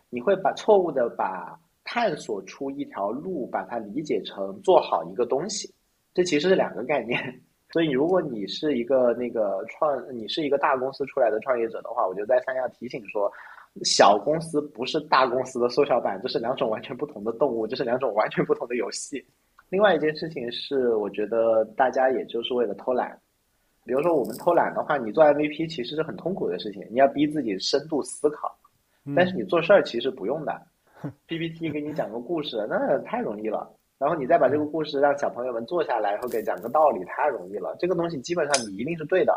[0.09, 5.73] 你会把错误的把探索出一条路，把它理解成做好一个东西，
[6.13, 7.41] 这其实是两个概念。
[7.71, 13.31] 所以，如果你是一个那个创，你是一个大公司出来的创业者的话，我就再三要提醒说，
[13.83, 19.23] 小公司不是大公司的缩小版，这是两种完全不同的动物，这是两种完全不同的游戏。
[19.69, 23.19] 另外一件事情是，我觉得大家也就是为了偷懒。
[23.89, 28.55] 比如说我们偷懒的话，你做 MVP 其实是很痛苦的事情，你要逼自己深度思考。
[29.15, 30.61] 但是你做事儿其实不用的，
[31.25, 33.67] PPT 给你讲个故事，那太容易了。
[33.97, 37.75] 然后你再把这个故事让小朋友们坐下来，然后给讲个道理，太容易了。
[37.79, 39.33] 这个东西基本上你一定是对的，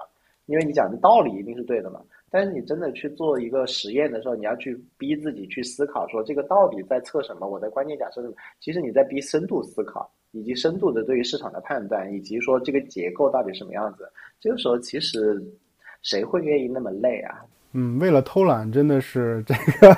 [0.46, 2.00] 因为你讲的道理一定是对的嘛。
[2.30, 7.46] 但是你真的去做一个实验的时候，你要去逼自己去思考，说这个到底在测什么？
[7.46, 8.36] 我的关键假设是什么？
[8.60, 10.10] 其实你在逼深度思考。
[10.34, 15.38] 以及深度的对于市场的判断，以及说这个结构到底什么样子，这个时候其实
[16.00, 17.44] 谁会愿意那么累啊？
[17.74, 19.94] 嗯，为了偷懒，真的是这个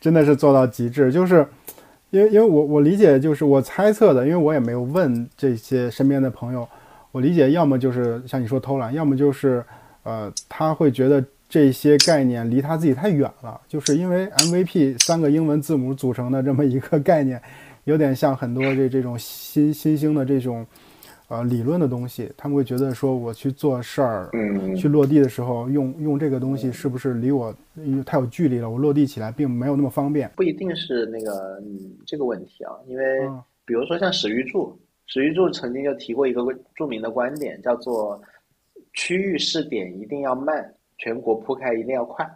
[0.00, 1.12] 真的是做到极致。
[1.12, 1.46] 就是
[2.08, 6.66] 因为因为我我理解，就是我猜测的，因为我也没有问这些身边的朋友，
[7.16, 9.64] 我理解要么就是像你说偷懒，要么就是
[10.02, 17.40] 呃他会觉得这些概念离他自己太远了，就是因为 MVP 三个英文字母组成的这么一个概念。
[17.84, 20.66] 有点像很多这这种新新兴的这种，
[21.28, 24.28] 呃，理论的东西，他们会觉得说，我去做事儿，
[24.76, 27.54] 去落地的时候，用用这个东西是不是离我
[28.04, 28.68] 太有距离了？
[28.68, 30.30] 我落地起来并没有那么方便。
[30.36, 33.04] 不一定是那个嗯这个问题啊，因为
[33.64, 34.76] 比如说像史玉柱，
[35.06, 36.42] 史玉柱曾经就提过一个
[36.74, 38.20] 著名的观点，叫做
[38.92, 42.28] 区域试点一定要慢，全国铺开一定要快。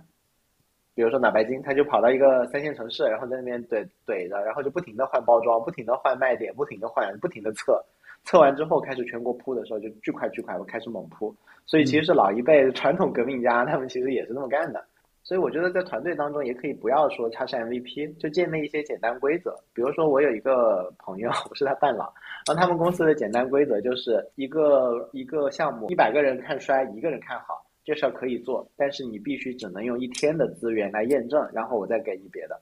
[0.95, 7.83] 比如说脑白金，他就跑到一个三线城市，然后在那边怼怼着，然后就不停的换包装，不停的换卖点，不停的换，不停的测，
[8.25, 11.35] 测完之后开始全国铺的时候就巨快巨快，我开始猛铺。
[11.65, 14.85] 所以其实是老一辈传统革命家，他们其实也是这么干的。
[15.23, 19.55] 所以我觉得在团队当中也可以不要说他是 MVP，就建立一些简单规则。
[19.73, 22.13] 比如说我有一个朋友，我是他伴郎，
[22.47, 27.65] 然后他们公司的简单规则就是一个一个项目，一百个人看衰，一个人看好。
[27.83, 32.61] 这事儿可以做，但是你必须只能用一天的资源来验证，然后我再给你别的。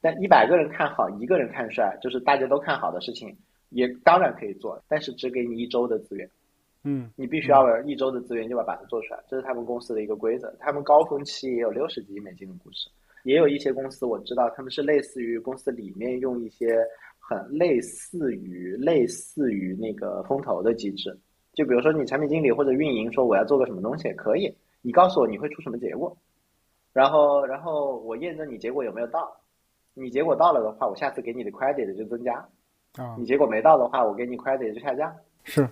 [0.00, 3.34] 但一百个人看好，一个人看衰，就是大家都看好的事情，
[3.70, 6.28] 也当然可以做，但是只给你一周的资源。
[6.90, 10.50] 嗯，你必须要一周的资源就把把它做出来，这是他们公司的一个规则。
[10.58, 12.88] 他们高峰期也有六十几亿美金的估值，
[13.24, 16.82] 也有一些公司我知道他们是类似于公司里面用一些
[17.18, 21.14] 很类似于类似于那个风投的机制。
[21.52, 26.16] 就比如说你产品经理或者运营说我要做个什么东西，可以，你告诉我你会出什么结果，
[26.94, 29.30] 然后然后我验证你结果有没有到，
[29.92, 32.34] 你结果到了的话，我下次给你的 credit 就增加，
[32.96, 35.14] 啊，你结果没到的话，我给你 credit 就下降。
[35.44, 35.68] 是，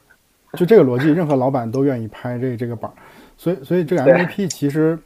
[0.54, 2.94] 就这个逻辑，任何老板都愿意拍这这个板儿，
[3.36, 4.98] 所以所以这个 MVP 其实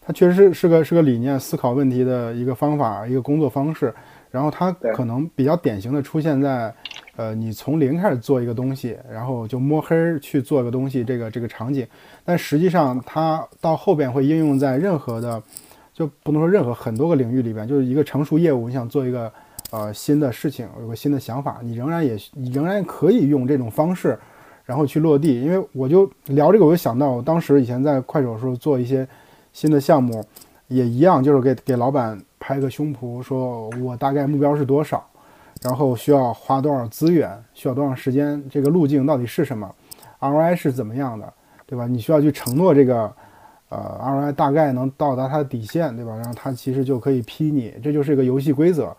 [0.00, 3.94] 它确实是是个是个理念，思考问题的一个方法，一个工作方式，
[4.30, 6.74] 然后它可能比较典型的出现在。
[7.14, 11.86] 呃，你从零开始做一个东西，然后就摸黑去做一个东西，这个这个场景，
[12.24, 15.40] 但实际上它到后边会应用在任何的，
[15.92, 19.30] 就不能说任何很多个领域里边，就是一个成熟业务，你想做一个
[19.70, 24.18] 呃新的事情，有个新的想法，你仍然也你仍然可以用这种方式，
[24.64, 25.40] 然后去落地。
[25.40, 29.06] 因为我就聊这个，我就想到我当时以前在快手的时候做一些
[29.52, 30.24] 新的项目，
[30.68, 35.04] 也一样，就是给给老板拍个胸脯，说我大概目标是多少。
[35.62, 38.42] 然后需要花多少资源，需要多长时间？
[38.50, 39.72] 这个路径到底是什么
[40.18, 41.32] ？ROI 是怎么样的，
[41.66, 41.86] 对吧？
[41.86, 43.12] 你需要去承诺这个，
[43.68, 46.16] 呃，ROI 大概能到达它的底线，对吧？
[46.16, 48.92] 然后它其实就可以批你，这就是一个游戏规则。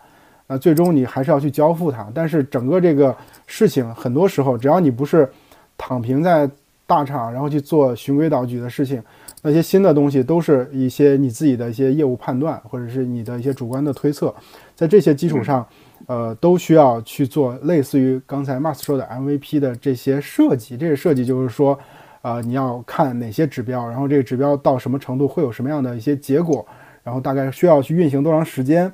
[0.46, 2.10] 那最终你还是要去交付它。
[2.14, 3.14] 但是整个这个
[3.46, 5.30] 事情，很多时候只要你不是
[5.76, 6.48] 躺平在
[6.86, 9.02] 大厂，然后去做循规蹈矩的事情，
[9.42, 14.34] 那些新的东西都是一些你自己的一些业务判断，或者是你的一些主观的推测，
[14.74, 15.66] 在这些基础上。
[16.06, 20.76] 呃，都需要去做类似于刚才 Max 说的 MVP 的这些设计。
[20.76, 21.78] 这个设计就是说，
[22.20, 26.66] 呃，你要看哪些指标，然后这个指标到什么程度会有什么样的一些结果，
[27.02, 28.92] 然后大概需要去运行多长时间，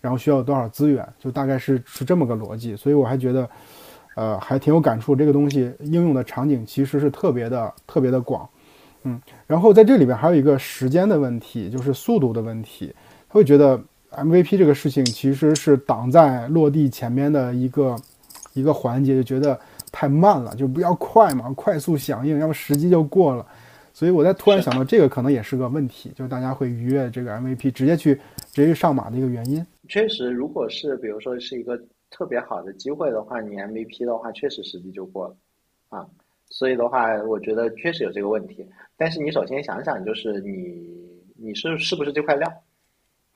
[0.00, 2.76] 然后需要多少资源，就大概是是这么个逻辑。
[2.76, 3.50] 所以我还觉得，
[4.14, 5.14] 呃，还挺有感触。
[5.14, 8.48] 这个东西应用的场景其实是特别的特别的广，
[9.04, 9.20] 嗯。
[9.46, 12.94] 然后在这里边还有一个时间的问题，就是速度的问题。
[13.28, 13.80] 他会觉得。
[14.14, 17.96] MVP 这个事情其实是挡在落地前面的一个
[18.52, 19.58] 一个环节，就觉得
[19.90, 23.46] 太慢了，就不要快嘛，快速响应，要不时机就过了。
[23.94, 28.14] 所以我在突然想到，这个可能也是个问题，就是大家会逾越这个 MVP，直接去
[28.52, 29.64] 直接上马的一个原因。
[29.88, 31.80] 确实，如果是比如说是一个
[32.12, 35.36] 特别好的机会的话，你 MVP 的话，确实时机就过了
[35.88, 36.06] 啊。
[36.46, 38.64] 所以的话，我觉得确实有这个问题。
[38.96, 42.46] 但是你首先想想，就是你你是是不是这块料？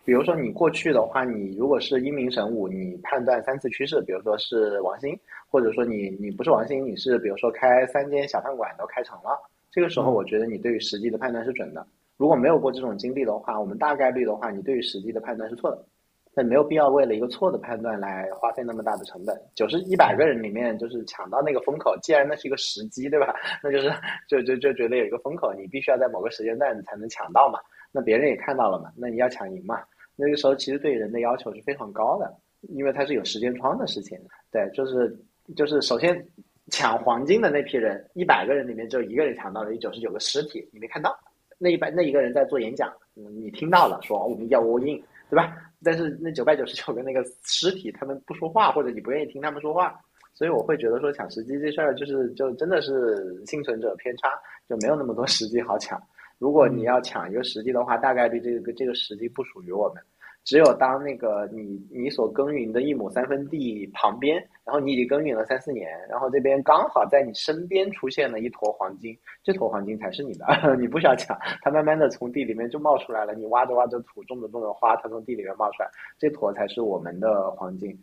[0.05, 5.19] 比如说你过去的话，你如果是英明神武，你判断三次趋势，比如说是王兴，
[5.49, 9.37] 或者说你你不是王兴，你是比如说开三间小饭馆都开成了，
[9.73, 11.85] 这个时候我觉得你对于实际的判断是准的。
[12.19, 15.85] 如果没有过这种经历的话，我们大概率的话，你对于实际的判断是错的。
[16.39, 19.35] 那没有必要为了一个错的判断来花费那么大的成本。
[19.55, 23.35] 九十一百个人里面，就是抢到那个风口，既然那是一个时机，对吧？
[23.63, 23.91] 那就是
[24.29, 27.59] 就就就觉得有一个风口，你必须要在某个时间段你才能抢到嘛。
[27.91, 29.83] 那别人也看到了嘛，那你要抢赢嘛。
[30.15, 32.31] 那个时候其实对人的要求是非常高的，
[32.69, 34.19] 因为它是有时间窗的事情。
[34.53, 35.19] 对，就是
[35.57, 36.23] 就是首先
[36.71, 41.19] 抢黄金的那批人，一百个人里面只有一个人抢到了，有九十九个尸体你没看到。
[41.57, 45.57] 那一百那一个人在做演讲，你听到了，说我们要 all in，对吧？
[45.85, 49.99] 但是那九百九十九个那个尸体，他们不说话，或者你不愿意听他们说话，
[50.35, 54.31] 所以我会觉得说抢时机这事儿，就是就真的是幸存者偏差，
[54.69, 56.01] 就没有那么多时机好抢。
[56.39, 60.03] 如果你要抢一个时机的话，大概率这个这个时机不属于我们。
[60.47, 70.47] 只有当那个你你所耕耘的一亩三分地旁边，然后你已经耕耘了三四年，然后这边刚好在你身边出现了一坨黄金，这坨黄金才是你的，
[70.79, 73.35] 你不需要抢，它慢慢的从地里面就冒出来了。
[73.35, 77.99] 你挖着挖着土，种着种着花，它从地里面冒出来，这坨才是我们的黄金。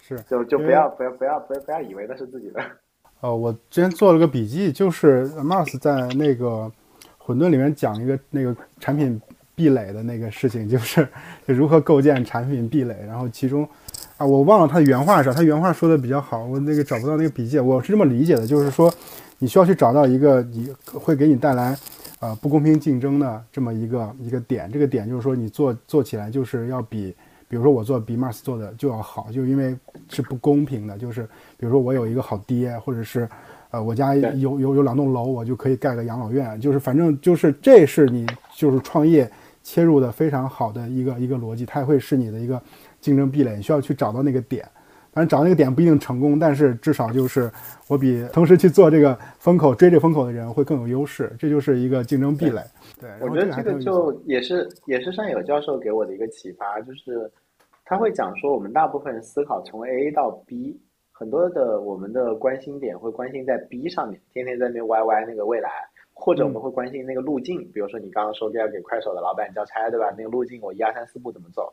[0.00, 2.62] 是，就就不要不要不要不要不要以为那是自己的。
[3.20, 6.70] 呃，我之前做了个笔记，就是 Mars 在那个
[7.18, 9.20] 混沌里面讲一个那个产品。
[9.60, 11.06] 壁垒的那个事情就是
[11.44, 13.68] 如何构建产品壁垒，然后其中
[14.16, 18.90] 啊，我忘了他的原话是啥，他原话说的比较好，我那个找不到那个笔记，我是这么理解的，就是说
[19.38, 21.76] 你需要去找到一个你会给你带来
[22.20, 27.14] 呃不公平竞争的这么一个一个点，这个点就是说你做做起来就是要比，
[27.46, 29.76] 比如说我做比 Mars 做的就要好，就因为
[30.08, 31.24] 是不公平的，就是
[31.58, 33.28] 比如说我有一个好爹，或者是
[33.70, 39.30] 呃我家有有有两栋楼，我就可以盖个养老院，就是反正就是这是你就是创业。
[39.62, 42.60] 切入的非常好的一个一个逻辑，它也会是你的一个
[43.00, 44.68] 竞争壁垒，你需要去找到那个点。
[45.12, 47.50] 反正找那个点不一定成功，但是至少就是
[47.88, 52.62] 我比同时去做这个风口、追这风口的人会更有优势，这就是一个竞争壁垒。
[53.00, 57.28] 对，我觉得这个就也是也是善友教授给我的一个启发，就是
[57.84, 60.80] 他会讲说，我们大部分人思考从 A 到 B，
[61.10, 65.70] 很多的我们的关心点会关心在 B 上面，天天在那歪歪那个未来。
[66.20, 70.14] 或者我们会关心那个路径，比如说你刚刚说要给快手的老板交差，对吧？
[70.18, 71.72] 那个路径我一二三四步怎么走？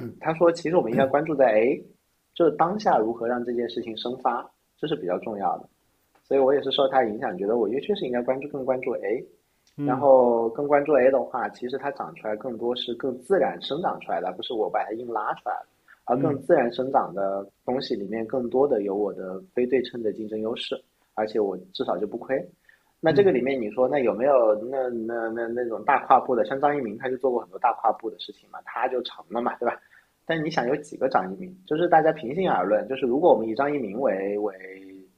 [0.00, 1.80] 嗯，他说其实我们应该关注在 A，
[2.34, 5.68] 就是当下如何让这件事情生发，这是比较重要的。
[6.24, 9.24] 所以我也是受他影响，觉得我也确实应该关注更关注 A，
[9.76, 15.66] 然后更关注 A 的话，其实它长出来更多是更自然生长出来的，不是我把它硬拉出来的，
[16.06, 20.74] 而更自然生长的东西里面更多的有我的非对称的竞争优势，
[21.14, 22.36] 而且我至少就不亏。
[23.04, 26.42] 那这个里面，你说那有没有那那那那种大跨步的？
[26.46, 29.78] 像张一鸣，他就做过很多大跨步的事情嘛，他就成了嘛，对吧？
[30.24, 31.54] 但你想有几个张一鸣？
[31.66, 34.54] 就是大家平心而论，就是如果我们以张一鸣为为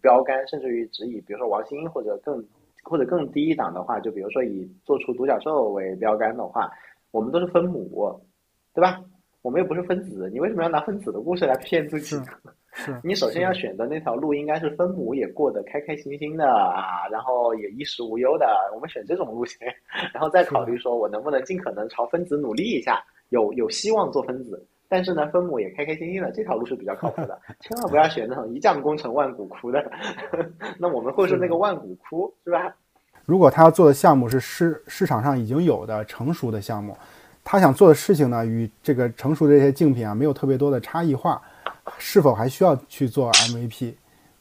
[0.01, 2.45] 标杆，甚至于只以比如说王兴或者更
[2.83, 6.69] 或者更低一档的话，就比如说以做出独角兽为标杆的话，
[7.13, 8.21] 我们都是分母，
[8.75, 9.01] 对吧？
[9.43, 12.17] 我们又不是分子，你为什么要拿分子的故事来骗自己？
[13.03, 18.47] 你首先要选的那条路应该是分母也过得开开心心的啊，然后也衣食无忧的。
[18.75, 19.73] 我们选这种路线，
[20.13, 27.39] 然后再考虑说我能不能尽可能朝分子努力一下，有有希望做分子，但是呢，分母也开开心心的，这条路是比较靠谱的。
[27.61, 29.83] 千万不要选那种一将功成万骨枯的，
[30.79, 32.75] 那我们会是那个万骨枯，是吧？
[33.25, 36.97] 如果他要做的项目是市市场上已经有的成熟的项目，
[37.43, 41.41] 他想做的事情呢，与这个成熟的这些竞品啊，没有特别多的差异化。
[41.99, 43.95] 是否还需要去做 MVP？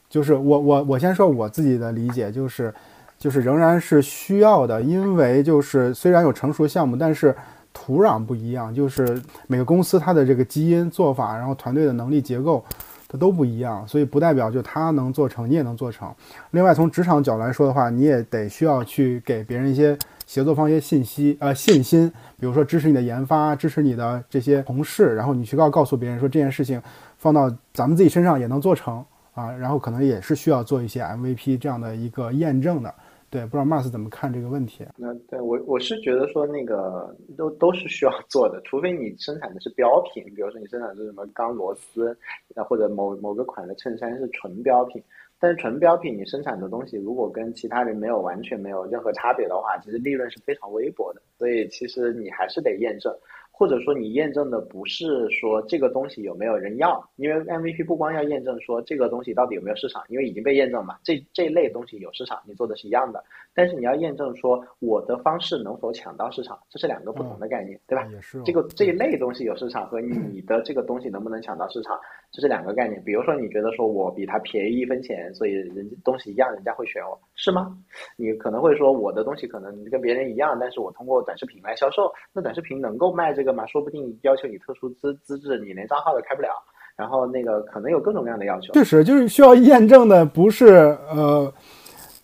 [0.08, 2.72] 就是我我我先说我自己的理解，就是
[3.18, 7.34] 就是仍然是需要的，因为就是虽然有成熟项目，但是
[7.72, 12.64] 土壤不一样，就是每个公司它的这个基因做法，然后团队的能力结构
[13.08, 16.08] 它都不一样，所以不代表就他能做成，你也能做成。
[16.52, 26.80] 另外从职场角来说的话，你也得需要去给别人一些协作方一些信息呃信心，比如说支持你的研发，支持你的这些同事，然后你去告告诉别人说这件事情。
[27.26, 29.04] 放到咱们自己身上也能做成
[29.34, 32.94] 啊，然后可能也是需要做一些 MVP 这样的一个验证的，
[33.28, 34.86] 对，不知道 Mars 怎么看这个问题？
[34.96, 42.16] 那对我我是觉得说那个都都是需要做的，除非你生产的是标品，比如说你生产的是什么钢螺丝，
[42.54, 45.02] 那或者某某个款的衬衫是纯标品，
[45.40, 53.12] 但是纯标品你生产的东西如果跟其他人没有完全没有任何差别的话，其实利润是非常微薄的，所以其实你还是得验证。
[53.58, 63.24] 或者说你验证的不是说这个东西有没有人要，因为 MVP 不光要验证说这个东西到底有没有市场，因为已经被验证嘛，这这类东西有市场，你做的是一样的。
[63.54, 68.06] 但是你要验证说我的方式能否抢到市场，这是两个不同的概念，对吧？
[68.12, 68.42] 也是。
[68.42, 71.98] 这个这一类东西有市场和你的这个东西能不能抢到市场，
[72.30, 73.02] 这是两个概念。
[73.04, 77.76] 比如说你觉得说我比他便宜一分钱，所以人家东西一样，人家会选我，是吗？
[78.16, 83.64] 你可能会说我的东西可能跟别人一样，但是我通过短视频来销售，那短视频能够卖这个吗？
[83.66, 86.48] 说不定要求你特殊资资质，你连账号都开不了。
[86.96, 88.72] 然后那个可能有各种各样的要求。
[88.72, 91.52] 确实，就是需要验证的不是呃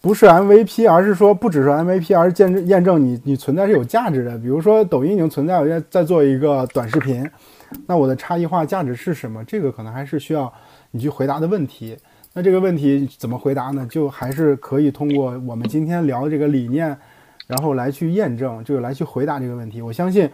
[0.00, 4.38] 不是 MVP，而是说不只是 MVP，而是验证验证你你存在是有价值的。
[4.38, 7.30] 比如说抖音已经存在，我在在做一个短视频，
[7.86, 9.44] 那我的差异化价值是什么？
[9.44, 10.50] 这个可能还是需要
[10.90, 11.98] 你去回答的问题。
[12.34, 13.86] 那这个问题怎么回答呢？
[13.90, 16.96] 就还是可以通过我们今天聊的这个理念，
[17.46, 19.82] 然后来去验证，就是来去回答这个问题。
[19.82, 20.26] 我相信，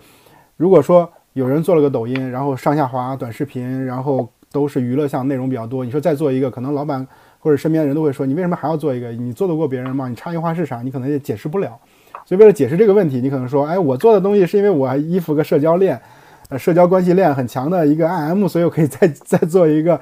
[0.57, 7.05] 如果说有人做了个抖音，然后上下滑短视频，然后都是娱乐项内容比较多，你说再做一个，可能老板
[7.41, 9.11] 或者身边的人都会说，你为什么还要做一个？
[9.11, 10.09] 你做得过别人吗？
[10.09, 11.77] 你差异化市场，你可能也解释不了。
[12.25, 16.01] 所以为了解释这个问题，你可能说，哎，我做的东西是因为我依附个社交链，
[16.49, 20.01] 呃，社交关系链很强的一个 IM，所以我可以再 再做一个。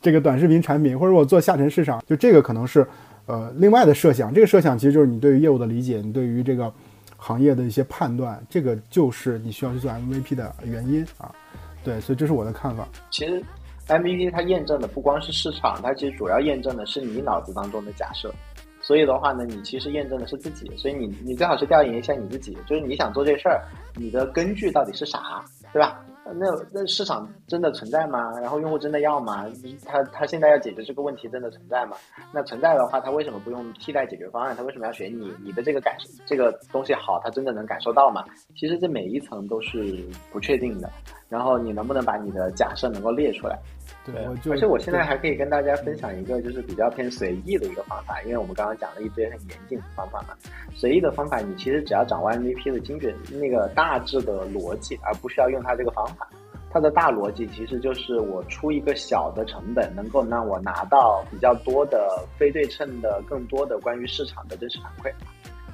[0.00, 2.86] 这个短视频产品，或者我做下沉市场，就这个可能是，
[3.26, 4.32] 呃，另外的设想。
[4.32, 6.72] 这个设想其实就是你对于业务的理解，你对于这个
[7.16, 11.34] 行业的一些判断，这个就是你需要去做 MVP 的原因啊。
[11.82, 12.86] 对，所以这是我的看法。
[13.10, 13.42] 其实
[13.88, 18.32] MVP 它验证的不光是市场，它其实主要验证的是你脑子当中的假设。
[18.80, 20.70] 所以的话呢，你其实验证的是自己。
[20.76, 23.64] 所以你你最好是调研一下你自己，就是你想做这事儿，
[23.96, 26.04] 你的根据到底是啥，对吧？
[26.34, 28.32] 那那市场真的存在吗？
[28.40, 29.46] 然后用户真的要吗？
[29.84, 31.96] 他他现在要解决这个问题真的存在吗？
[32.32, 34.54] 那存在的话，他为什么不用替代解决方案？
[34.56, 35.32] 他为什么要选你？
[35.42, 38.24] 你的这个感受这个东西好，他真的能感受到吗？
[38.56, 40.90] 其实这每一层都是不确定的。
[41.28, 43.58] 然后你能不能把你的假设能够列出来？
[44.04, 50.34] 对，而且我现在还可以跟大家分享一个就是比较偏随意的一个方法，因为我们刚刚讲了一堆很严谨的方法嘛。
[50.74, 56.28] 随意的方法，你其实只要掌握 MVP 的精准那个大致的逻辑，而不需要用它这个方法。
[56.70, 65.10] 它的大逻辑其实就是我出一个小的成本，能够让我拿到比较多的非对称的更多的关于市场的真实反馈。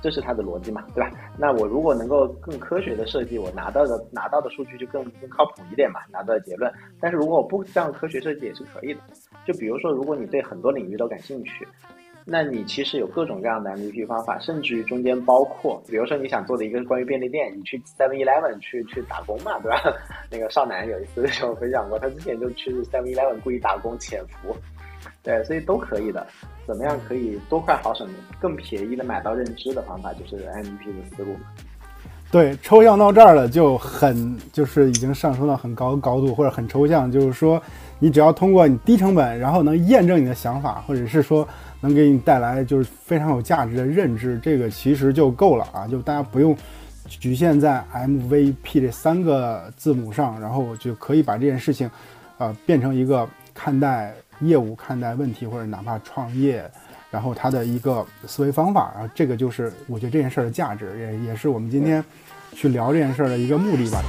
[0.01, 1.11] 这是它的逻辑嘛，对吧？
[1.39, 6.73] 那我如果能够更科学的设计，我拿到的拿到的数据就更更靠谱一点嘛，拿到的结论。
[7.01, 9.01] 但是如果我不这样科学设计也是可以的。
[9.47, 11.67] 就比如说，如果你对很多领域都感兴趣，
[12.25, 19.81] 那你其实有各种各样的 MVP 方法，甚至于中间包括，比如说你想做的一个关于便利店，你去 Seven Eleven 去去打工嘛，对吧？
[20.31, 24.57] 那个少男有一次跟我分享过，他之前就去 Seven Eleven 故意打工潜伏。
[25.25, 26.27] 对，所以都可以的。
[26.67, 28.09] 怎么样可以多快好省、
[28.41, 31.37] 更便宜的买到认知的方法，就是 MVP 的思路。
[32.31, 37.11] 对，抽象到这儿了，就很就是已经上升到很高高度，或者很抽象。
[37.11, 37.61] 就是说，
[37.99, 41.47] 你只要通过你低成本，然后能验证你的想法，或者是说
[41.83, 45.87] 能给你带来就是非常有价值的认知，这个其实就够了啊！
[45.87, 46.57] 就大家不用
[47.07, 51.91] 局限在 MVP 这三个字母上，然后就可以把这件事情，
[52.39, 54.15] 呃，变成一个看待。
[54.41, 56.69] 业务看待问题，或者哪怕创业，
[57.13, 62.05] 然后他的一个思维方法，然后这个就是我觉得这件事儿的价值，也也是我们今天
[62.53, 64.03] 去聊这件事儿的一个目的吧。